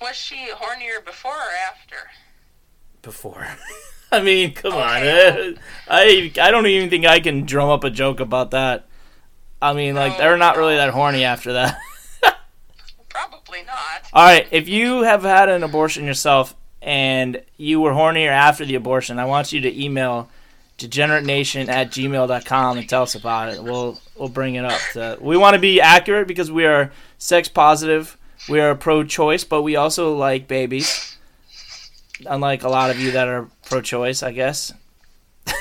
Was 0.00 0.16
she 0.16 0.48
hornier 0.50 1.04
before 1.04 1.32
or 1.36 1.52
after? 1.70 1.96
Before. 3.02 3.46
I 4.12 4.20
mean, 4.20 4.52
come 4.52 4.72
Okay. 4.74 5.50
on. 5.52 5.58
I 5.88 6.32
I 6.40 6.50
don't 6.50 6.66
even 6.66 6.90
think 6.90 7.06
I 7.06 7.20
can 7.20 7.44
drum 7.46 7.68
up 7.68 7.84
a 7.84 7.90
joke 7.90 8.20
about 8.20 8.50
that. 8.50 8.86
I 9.62 9.74
mean, 9.74 9.94
like 9.94 10.18
they're 10.18 10.36
not 10.36 10.56
really 10.56 10.74
that 10.74 10.90
horny 10.90 11.22
after 11.22 11.52
that. 11.52 11.78
Probably 13.08 13.62
not. 13.62 14.02
All 14.12 14.24
right, 14.24 14.46
if 14.50 14.68
you 14.68 15.02
have 15.02 15.22
had 15.22 15.48
an 15.48 15.62
abortion 15.62 16.04
yourself 16.04 16.56
and 16.82 17.40
you 17.56 17.80
were 17.80 17.92
hornier 17.92 18.30
after 18.30 18.64
the 18.64 18.74
abortion, 18.74 19.20
I 19.20 19.24
want 19.24 19.52
you 19.52 19.60
to 19.60 19.82
email 19.82 20.28
degeneratenation 20.78 21.68
at 21.68 21.92
gmail.com 21.92 22.78
and 22.78 22.88
tell 22.88 23.04
us 23.04 23.14
about 23.14 23.52
it. 23.52 23.62
We'll 23.62 24.00
we'll 24.16 24.28
bring 24.28 24.56
it 24.56 24.64
up. 24.64 24.80
To, 24.94 25.16
we 25.20 25.36
want 25.36 25.54
to 25.54 25.60
be 25.60 25.80
accurate 25.80 26.26
because 26.26 26.50
we 26.50 26.66
are 26.66 26.90
sex 27.18 27.48
positive. 27.48 28.18
We 28.48 28.58
are 28.58 28.74
pro 28.74 29.04
choice, 29.04 29.44
but 29.44 29.62
we 29.62 29.76
also 29.76 30.16
like 30.16 30.48
babies. 30.48 31.16
Unlike 32.26 32.64
a 32.64 32.68
lot 32.68 32.90
of 32.90 32.98
you 32.98 33.12
that 33.12 33.28
are 33.28 33.48
pro 33.64 33.80
choice, 33.80 34.24
I 34.24 34.32
guess. 34.32 34.72
Well, 35.46 35.54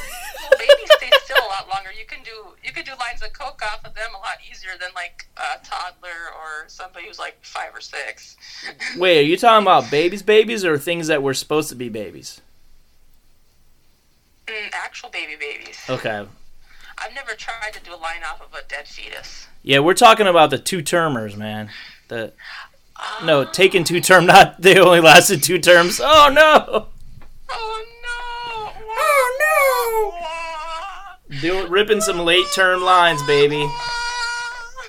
babies 0.58 0.92
stay 0.98 1.10
still 1.24 1.38
a 1.38 1.50
lot 1.50 1.70
longer. 1.70 1.92
You 1.98 2.06
can 2.08 2.24
do 2.24 2.56
you 2.72 2.84
can 2.84 2.86
do 2.86 2.98
lines 3.00 3.22
of 3.22 3.34
coke 3.34 3.62
off 3.64 3.86
of 3.86 3.94
them 3.96 4.10
a 4.16 4.18
lot 4.18 4.38
easier 4.50 4.72
than 4.80 4.90
like 4.96 5.28
a 5.36 5.64
toddler 5.66 6.08
or 6.34 6.70
somebody 6.70 7.08
who's 7.08 7.20
like 7.20 7.38
five 7.42 7.76
or 7.76 7.82
six. 7.82 8.38
Wait, 8.98 9.20
are 9.20 9.24
you 9.24 9.36
talking 9.36 9.64
about 9.64 9.92
babies, 9.92 10.24
babies, 10.24 10.64
or 10.64 10.78
things 10.78 11.08
that 11.08 11.22
were 11.22 11.34
supposed 11.34 11.68
to 11.70 11.76
be 11.76 11.90
babies? 11.90 12.40
Mm, 14.48 14.70
actual 14.72 15.10
baby 15.10 15.36
babies. 15.38 15.78
Okay. 15.90 16.26
I've 16.98 17.14
never 17.14 17.34
tried 17.34 17.74
to 17.74 17.84
do 17.84 17.94
a 17.94 17.98
line 17.98 18.22
off 18.24 18.42
of 18.42 18.54
a 18.54 18.66
dead 18.70 18.88
fetus. 18.88 19.48
Yeah, 19.64 19.80
we're 19.80 19.94
talking 19.94 20.28
about 20.28 20.50
the 20.50 20.58
two 20.58 20.82
termers, 20.82 21.36
man. 21.36 21.70
The 22.08 22.32
no, 23.24 23.44
taking 23.44 23.84
two 23.84 24.00
term, 24.00 24.26
not 24.26 24.62
they 24.62 24.80
only 24.80 25.02
lasted 25.02 25.44
two 25.44 25.60
terms. 25.60 26.00
Oh 26.02 26.32
no! 26.34 26.88
Oh 27.50 27.86
no! 27.86 27.92
Oh 31.32 31.40
Do 31.40 31.68
ripping 31.68 32.02
some 32.02 32.20
late 32.20 32.46
term 32.54 32.82
lines, 32.82 33.22
baby. 33.24 33.70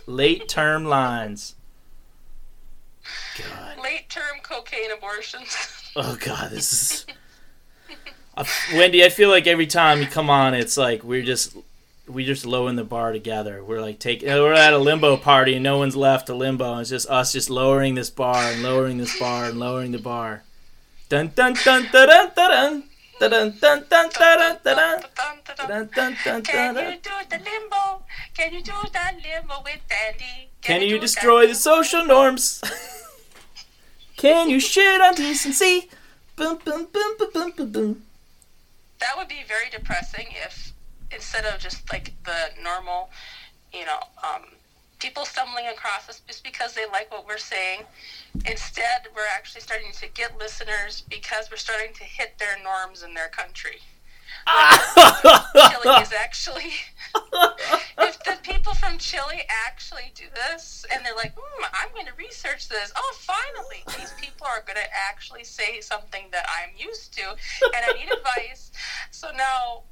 Late 0.06 0.48
term 0.48 0.84
lines. 0.84 1.54
God. 3.38 3.78
Late 3.82 4.08
term 4.08 4.40
cocaine 4.42 4.92
abortions. 4.92 5.56
Oh 5.94 6.16
god, 6.24 6.50
this 6.50 6.72
is. 6.72 7.06
Uh, 8.34 8.44
Wendy, 8.72 9.04
I 9.04 9.10
feel 9.10 9.28
like 9.28 9.46
every 9.46 9.66
time 9.66 10.00
you 10.00 10.06
come 10.06 10.30
on, 10.30 10.54
it's 10.54 10.78
like 10.78 11.04
we're 11.04 11.22
just 11.22 11.54
we 12.08 12.24
just 12.24 12.46
lowering 12.46 12.76
the 12.76 12.84
bar 12.84 13.12
together. 13.12 13.62
We're 13.62 13.82
like 13.82 13.98
taking 13.98 14.30
we're 14.30 14.54
at 14.54 14.72
a 14.72 14.78
limbo 14.78 15.18
party 15.18 15.52
and 15.52 15.62
no 15.62 15.76
one's 15.76 15.94
left 15.94 16.28
to 16.28 16.34
limbo. 16.34 16.72
And 16.72 16.80
it's 16.80 16.88
just 16.88 17.10
us 17.10 17.32
just 17.32 17.50
lowering 17.50 17.94
this 17.94 18.08
bar 18.08 18.36
and 18.36 18.62
lowering 18.62 18.96
this 18.96 19.18
bar 19.18 19.44
and 19.44 19.58
lowering 19.58 19.92
the 19.92 19.98
bar. 19.98 20.44
Dun 21.10 21.30
dun 21.34 21.56
dun 21.62 21.86
dun 21.92 22.08
dun 22.08 22.30
dun 22.34 22.50
dun 22.50 22.82
can 26.42 26.74
you 26.76 26.98
do 27.02 27.10
the 27.30 27.38
limbo? 27.38 28.02
Can 28.34 28.52
you 28.52 28.62
do 28.62 28.72
the 28.92 29.14
limbo 29.22 29.62
with 29.62 29.80
Daddy? 29.88 30.50
Can, 30.60 30.80
Can 30.80 30.88
you 30.88 30.98
destroy 30.98 31.46
the 31.46 31.54
social 31.54 32.04
norms? 32.04 32.60
Can 34.16 34.50
you 34.50 34.58
shit 34.58 35.00
on 35.00 35.14
decency? 35.14 35.88
Boom, 36.34 36.58
boom, 36.64 36.88
boom, 36.92 37.16
boom, 37.18 37.30
boom, 37.32 37.52
boom, 37.56 37.72
boom. 37.72 38.02
That 38.98 39.16
would 39.16 39.28
be 39.28 39.44
very 39.46 39.70
depressing 39.70 40.26
if 40.44 40.72
instead 41.12 41.44
of 41.44 41.60
just 41.60 41.92
like 41.92 42.12
the 42.24 42.62
normal, 42.62 43.10
you 43.72 43.84
know, 43.84 44.00
um, 44.22 44.46
people 45.02 45.24
stumbling 45.24 45.66
across 45.66 46.08
us 46.08 46.22
just 46.28 46.44
because 46.44 46.74
they 46.74 46.86
like 46.86 47.10
what 47.10 47.26
we're 47.26 47.36
saying, 47.36 47.80
instead 48.46 49.08
we're 49.16 49.26
actually 49.34 49.60
starting 49.60 49.90
to 49.92 50.06
get 50.14 50.38
listeners 50.38 51.02
because 51.10 51.50
we're 51.50 51.56
starting 51.56 51.92
to 51.92 52.04
hit 52.04 52.38
their 52.38 52.56
norms 52.62 53.02
in 53.02 53.12
their 53.12 53.28
country. 53.28 53.80
Chile 54.46 56.00
is 56.00 56.12
actually, 56.12 56.72
if 57.98 58.18
the 58.22 58.38
people 58.42 58.74
from 58.74 58.96
Chile 58.98 59.42
actually 59.66 60.12
do 60.14 60.24
this 60.34 60.86
and 60.92 61.04
they're 61.04 61.16
like, 61.16 61.32
hmm, 61.36 61.64
I'm 61.74 61.92
going 61.92 62.06
to 62.06 62.12
research 62.16 62.68
this. 62.68 62.92
Oh, 62.96 63.14
finally, 63.18 63.82
these 63.98 64.12
people 64.20 64.46
are 64.46 64.62
going 64.62 64.78
to 64.78 64.88
actually 65.10 65.44
say 65.44 65.80
something 65.80 66.26
that 66.30 66.46
I'm 66.48 66.70
used 66.76 67.12
to 67.14 67.22
and 67.30 67.84
I 67.88 67.92
need 67.92 68.10
advice. 68.12 68.70
So 69.10 69.30
now, 69.36 69.82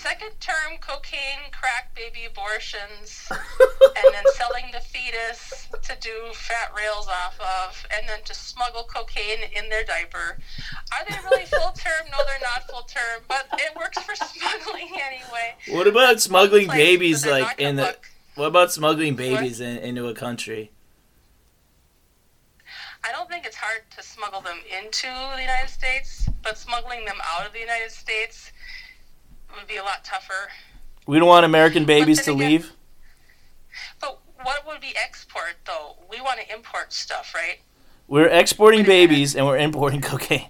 second 0.00 0.32
term 0.40 0.78
cocaine, 0.80 1.52
crack 1.52 1.94
baby 1.94 2.24
abortions, 2.24 3.26
and 3.30 4.14
then 4.14 4.24
selling 4.32 4.64
the 4.72 4.80
fetus 4.80 5.68
to 5.82 5.94
do 6.00 6.32
fat 6.32 6.72
rails 6.74 7.06
off 7.06 7.38
of, 7.38 7.86
and 7.94 8.08
then 8.08 8.20
to 8.24 8.34
smuggle 8.34 8.84
cocaine 8.84 9.40
in 9.54 9.68
their 9.68 9.84
diaper. 9.84 10.38
Are 10.92 11.04
they 11.08 11.16
really 11.28 11.44
full 11.58 11.72
term? 11.72 12.06
No, 12.10 12.18
they're 12.24 12.40
not 12.40 12.68
full 12.70 12.82
term, 12.82 13.22
but 13.28 13.46
it 13.54 13.76
works 13.76 13.98
for 13.98 14.14
smuggling 14.16 14.88
anyway. 14.94 15.54
What 15.68 15.86
about 15.86 16.20
smuggling 16.20 16.68
Like, 16.68 16.78
babies 16.78 17.26
like 17.26 17.60
in 17.60 17.76
the? 17.76 17.96
What 18.36 18.46
about 18.46 18.72
smuggling 18.72 19.16
babies 19.16 19.60
in, 19.60 19.76
into 19.78 20.08
a 20.08 20.14
country? 20.14 20.70
I 23.04 23.12
don't 23.12 23.28
think 23.28 23.44
it's 23.44 23.56
hard 23.56 23.82
to 23.96 24.02
smuggle 24.02 24.40
them 24.40 24.58
into 24.78 25.06
the 25.34 25.40
United 25.40 25.70
States, 25.70 26.28
but 26.42 26.56
smuggling 26.56 27.04
them 27.04 27.16
out 27.24 27.46
of 27.46 27.52
the 27.52 27.58
United 27.58 27.90
States 27.90 28.52
would 29.56 29.66
be 29.66 29.76
a 29.76 29.82
lot 29.82 30.04
tougher. 30.04 30.50
We 31.06 31.18
don't 31.18 31.28
want 31.28 31.44
American 31.44 31.84
babies 31.84 32.22
to 32.24 32.32
again- 32.32 32.38
leave. 32.48 32.72
But 34.00 34.18
what 34.42 34.66
would 34.66 34.80
be 34.80 34.94
export 34.96 35.56
though? 35.66 35.96
We 36.10 36.20
want 36.20 36.40
to 36.40 36.54
import 36.54 36.92
stuff, 36.92 37.32
right? 37.34 37.58
We're 38.08 38.26
exporting 38.28 38.84
babies 38.84 39.34
and 39.36 39.46
we're 39.46 39.58
importing 39.58 40.00
cocaine. 40.10 40.48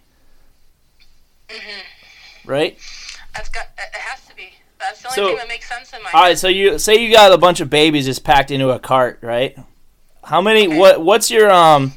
Right. 2.45 2.79
That's 3.35 3.49
got. 3.49 3.67
It 3.79 3.95
has 3.95 4.27
to 4.27 4.35
be. 4.35 4.51
That's 4.79 5.03
the 5.03 5.09
only 5.09 5.17
So- 5.17 5.27
thing 5.29 5.37
that 5.37 5.49
makes 5.49 5.69
sense 5.69 5.93
in 5.93 6.03
my. 6.03 6.11
All 6.13 6.23
right. 6.23 6.39
So 6.39 6.49
you 6.49 6.79
say 6.79 6.97
you 6.97 7.13
got 7.15 7.33
a 7.33 7.39
bunch 7.39 7.61
of 7.61 7.69
babies 7.71 8.07
just 8.07 8.25
packed 8.25 8.51
into 8.51 8.71
a 8.71 8.79
cart, 8.79 9.19
right? 9.23 9.57
How 10.25 10.41
many? 10.41 10.67
Okay. 10.67 10.79
What? 10.79 11.03
What's 11.03 11.31
your 11.31 11.51
um? 11.51 11.95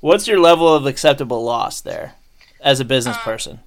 What's 0.00 0.26
your 0.28 0.38
level 0.38 0.72
of 0.74 0.84
acceptable 0.86 1.42
loss 1.42 1.80
there, 1.80 2.14
as 2.60 2.78
a 2.78 2.84
business 2.84 3.16
Um, 3.16 3.22
person? 3.22 3.60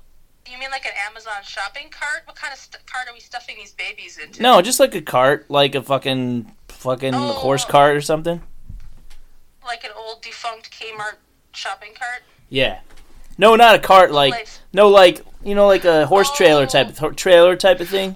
You 0.49 0.57
mean 0.57 0.71
like 0.71 0.85
an 0.85 0.93
Amazon 1.09 1.33
shopping 1.43 1.89
cart? 1.89 2.21
What 2.25 2.35
kind 2.35 2.53
of 2.53 2.59
st- 2.59 2.85
cart 2.85 3.07
are 3.07 3.13
we 3.13 3.19
stuffing 3.19 3.55
these 3.57 3.73
babies 3.73 4.17
into? 4.17 4.41
No, 4.41 4.61
just 4.61 4.79
like 4.79 4.95
a 4.95 5.01
cart, 5.01 5.45
like 5.49 5.75
a 5.75 5.81
fucking 5.81 6.51
fucking 6.69 7.13
Oh. 7.13 7.33
horse 7.33 7.65
cart 7.65 7.95
or 7.95 8.01
something. 8.01 8.41
Like 9.65 9.83
an 9.83 9.91
old 9.97 10.21
defunct 10.21 10.71
Kmart 10.71 11.17
shopping 11.53 11.91
cart? 11.93 12.23
Yeah. 12.49 12.79
No, 13.37 13.55
not 13.55 13.75
a 13.75 13.79
cart. 13.79 14.11
Like 14.11 14.31
Like- 14.31 14.49
no, 14.73 14.87
like 14.87 15.21
you 15.43 15.55
know, 15.55 15.67
like 15.67 15.85
a 15.85 16.05
horse 16.05 16.31
trailer 16.35 16.63
oh. 16.63 16.65
type 16.65 17.01
of 17.01 17.15
trailer 17.15 17.55
type 17.55 17.79
of 17.79 17.89
thing. 17.89 18.15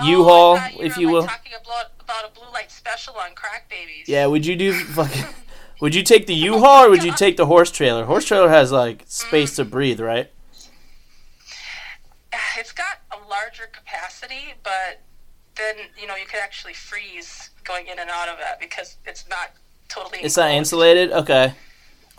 Oh, 0.00 0.06
U-Haul, 0.06 0.56
you 0.56 0.84
if 0.84 0.96
were, 0.96 1.00
you 1.00 1.06
like, 1.06 1.12
will. 1.14 1.26
Talking 1.26 1.52
about, 1.60 1.86
about 2.00 2.30
a 2.30 2.32
blue 2.32 2.50
light 2.52 2.70
special 2.70 3.14
on 3.16 3.34
crack 3.34 3.68
babies. 3.68 4.08
Yeah. 4.08 4.26
Would 4.26 4.46
you 4.46 4.56
do 4.56 4.72
fucking? 4.94 5.24
Would 5.80 5.94
you 5.94 6.02
take 6.02 6.26
the 6.26 6.34
U-Haul 6.34 6.84
or 6.84 6.90
would 6.90 7.02
you 7.02 7.12
take 7.12 7.38
the 7.38 7.46
horse 7.46 7.70
trailer? 7.70 8.04
Horse 8.04 8.26
trailer 8.26 8.50
has 8.50 8.70
like 8.70 9.04
space 9.06 9.56
to 9.56 9.64
mm. 9.64 9.70
breathe, 9.70 10.00
right? 10.00 10.30
It's 12.58 12.72
got 12.72 12.98
a 13.12 13.28
larger 13.28 13.66
capacity, 13.72 14.54
but 14.62 15.00
then 15.56 15.76
you 16.00 16.06
know 16.06 16.16
you 16.16 16.26
could 16.26 16.40
actually 16.40 16.74
freeze 16.74 17.50
going 17.64 17.86
in 17.86 17.98
and 17.98 18.10
out 18.10 18.28
of 18.28 18.38
it 18.38 18.58
because 18.60 18.96
it's 19.06 19.28
not 19.28 19.50
totally. 19.88 20.18
It's 20.22 20.36
not 20.36 20.50
insulated. 20.50 21.12
Okay. 21.12 21.54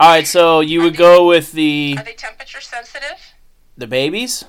All 0.00 0.08
right. 0.08 0.26
So 0.26 0.60
you 0.60 0.82
would 0.82 0.94
they- 0.94 0.98
go 0.98 1.26
with 1.26 1.52
the 1.52 1.94
Are 1.98 2.04
they 2.04 2.14
temperature 2.14 2.60
sensitive? 2.60 3.18
the 3.76 3.86
babies. 3.86 4.44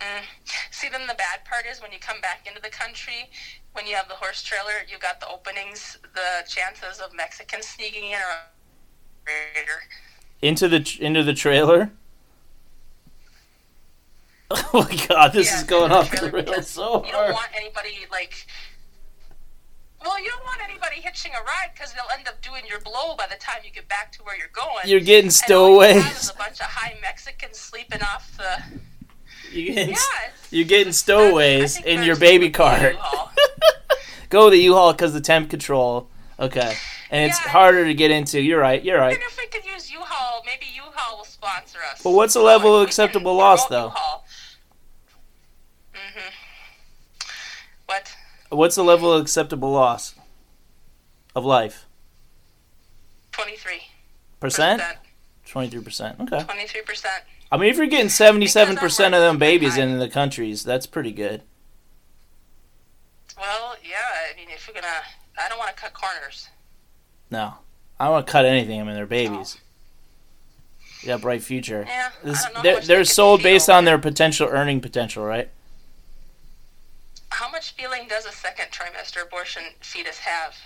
Mm. 0.00 0.22
See, 0.70 0.88
then 0.88 1.06
the 1.06 1.14
bad 1.14 1.44
part 1.44 1.64
is 1.70 1.80
when 1.82 1.92
you 1.92 1.98
come 1.98 2.20
back 2.20 2.46
into 2.46 2.60
the 2.62 2.68
country, 2.70 3.30
when 3.72 3.86
you 3.86 3.94
have 3.96 4.08
the 4.08 4.14
horse 4.14 4.42
trailer, 4.42 4.72
you've 4.90 5.00
got 5.00 5.20
the 5.20 5.28
openings, 5.28 5.98
the 6.14 6.46
chances 6.48 7.00
of 7.00 7.12
Mexicans 7.14 7.66
sneaking 7.66 8.04
in 8.10 8.14
are 8.18 8.46
greater. 9.24 9.82
into 10.40 10.68
the 10.68 10.96
into 11.00 11.22
the 11.22 11.34
trailer. 11.34 11.90
Oh 14.72 14.86
my 14.88 15.06
god, 15.08 15.32
this 15.32 15.50
Yeah, 15.50 15.58
is 15.58 15.62
going 15.64 15.92
off 15.92 16.10
the 16.10 16.30
rails 16.30 16.68
so 16.68 17.04
You 17.04 17.12
don't 17.12 17.32
want 17.32 17.48
anybody 17.54 18.06
like. 18.10 18.46
Well, 20.04 20.18
you 20.22 20.30
don't 20.30 20.44
want 20.44 20.60
anybody 20.62 21.00
hitching 21.02 21.32
a 21.32 21.42
ride 21.44 21.70
because 21.74 21.92
they'll 21.92 22.04
end 22.16 22.28
up 22.28 22.40
doing 22.40 22.62
your 22.68 22.80
blow 22.80 23.14
by 23.16 23.26
the 23.26 23.34
time 23.36 23.58
you 23.64 23.70
get 23.70 23.88
back 23.88 24.12
to 24.12 24.22
where 24.22 24.36
you're 24.38 24.46
going. 24.52 24.84
You're 24.86 25.00
getting 25.00 25.24
all 25.24 25.24
you 25.26 25.30
stowaways. 25.32 26.30
a 26.30 26.34
bunch 26.36 26.60
of 26.60 26.66
high 26.66 26.96
Mexicans 27.02 27.58
sleeping 27.58 28.00
off 28.02 28.36
the. 28.36 28.78
You're 29.52 29.74
getting, 29.74 29.90
Yeah, 29.94 30.30
you're 30.50 30.66
getting 30.66 30.92
stowaways 30.92 31.80
in 31.82 32.02
your 32.04 32.16
baby 32.16 32.50
cart. 32.50 32.96
Go 34.30 34.50
the 34.50 34.58
U-Haul 34.58 34.92
because 34.92 35.12
the 35.14 35.20
temp 35.20 35.50
control. 35.50 36.08
Okay. 36.38 36.74
and 37.10 37.28
it's 37.30 37.40
Yeah. 37.44 37.50
harder 37.50 37.84
to 37.84 37.94
get 37.94 38.10
into. 38.12 38.40
You're 38.40 38.60
right. 38.60 38.82
You're 38.84 38.98
right. 38.98 39.12
Even 39.16 39.22
if 39.26 39.36
we 39.36 39.46
could 39.48 39.64
use 39.66 39.90
U-Haul, 39.90 40.42
maybe 40.46 40.66
U-Haul 40.76 41.18
will 41.18 41.24
sponsor 41.24 41.78
us. 41.90 42.00
But 42.02 42.10
what's 42.10 42.34
the 42.34 42.40
level 42.40 42.76
of 42.76 42.86
acceptable 42.86 43.34
loss, 43.34 43.66
though? 43.66 43.86
U-Haul. 43.86 44.24
Mhm. 45.94 46.32
What? 47.86 48.14
What's 48.50 48.76
the 48.76 48.84
level 48.84 49.12
of 49.12 49.20
acceptable 49.20 49.70
loss 49.70 50.14
of 51.34 51.44
life? 51.44 51.86
Twenty-three 53.32 53.82
Percent? 54.40 54.82
Twenty-three 55.46 55.82
percent. 55.82 56.20
Okay. 56.20 56.42
Twenty-three 56.42 56.82
percent. 56.82 57.24
I 57.50 57.56
mean, 57.56 57.70
if 57.70 57.76
you're 57.76 57.86
getting 57.86 58.08
seventy-seven 58.08 58.76
percent 58.76 59.14
of 59.14 59.20
them 59.20 59.38
Because 59.38 59.48
I'm 59.48 59.54
working 59.54 59.60
babies 59.60 59.76
into 59.76 59.98
the 59.98 60.08
countries, 60.08 60.62
that's 60.62 60.86
pretty 60.86 61.12
good. 61.12 61.42
Well, 63.38 63.76
yeah. 63.82 63.96
I 64.32 64.36
mean, 64.36 64.48
if 64.50 64.66
we're 64.66 64.74
gonna, 64.74 64.88
I 65.42 65.48
don't 65.48 65.58
want 65.58 65.74
to 65.74 65.80
cut 65.80 65.94
corners. 65.94 66.48
No, 67.30 67.54
I 67.98 68.04
don't 68.04 68.12
want 68.14 68.26
to 68.26 68.32
cut 68.32 68.44
anything. 68.44 68.80
I 68.80 68.84
mean, 68.84 68.94
they're 68.94 69.06
babies. 69.06 69.58
Oh. 69.58 71.06
Got 71.06 71.20
a 71.20 71.22
bright 71.22 71.42
future. 71.42 71.84
Yeah. 71.86 72.10
This, 72.24 72.44
I 72.44 72.48
don't 72.48 72.54
know 72.54 72.62
they're 72.62 72.80
they 72.80 72.86
they're 72.86 73.04
sold 73.04 73.42
based 73.42 73.70
on 73.70 73.84
their 73.84 73.98
potential 73.98 74.48
earning 74.48 74.80
potential, 74.80 75.24
right? 75.24 75.48
How 77.38 77.48
much 77.48 77.70
feeling 77.74 78.08
does 78.08 78.26
a 78.26 78.32
second 78.32 78.66
trimester 78.72 79.24
abortion 79.24 79.62
fetus 79.78 80.18
have? 80.18 80.56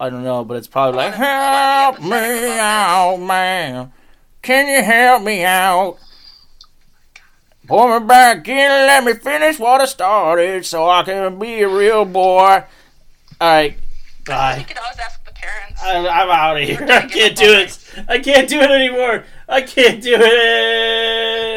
I 0.00 0.10
don't 0.10 0.24
know, 0.24 0.44
but 0.44 0.56
it's 0.56 0.66
probably 0.66 0.96
like, 0.96 1.14
help 1.14 2.00
wanna- 2.00 2.16
I 2.16 2.16
wanna 2.16 2.34
be 2.34 2.40
me 2.40 2.58
out, 2.58 3.16
man. 3.18 3.92
Can 4.42 4.66
you 4.66 4.82
help 4.82 5.22
me 5.22 5.44
out? 5.44 5.98
Pull 7.68 8.00
me 8.00 8.04
back 8.04 8.48
in 8.48 8.56
and 8.58 8.86
let 8.88 9.04
me 9.04 9.12
finish 9.14 9.60
what 9.60 9.80
I 9.80 9.84
started 9.84 10.66
so 10.66 10.90
I 10.90 11.04
can 11.04 11.38
be 11.38 11.62
a 11.62 11.68
real 11.68 12.04
boy. 12.04 12.64
All 13.40 13.48
right, 13.48 13.78
Bye. 14.24 14.56
You 14.56 14.64
could 14.64 14.78
always 14.78 14.98
ask 14.98 15.24
the 15.24 15.30
parents. 15.30 15.80
I'm, 15.84 16.04
I'm 16.04 16.30
out 16.30 16.56
of 16.60 16.66
here. 16.66 16.82
I 16.82 17.06
can't 17.06 17.36
do 17.36 17.52
it. 17.52 17.78
I 18.08 18.18
can't 18.18 18.48
do 18.48 18.58
it 18.58 18.70
anymore. 18.72 19.24
I 19.48 19.60
can't 19.60 20.02
do 20.02 20.16
it. 20.18 21.36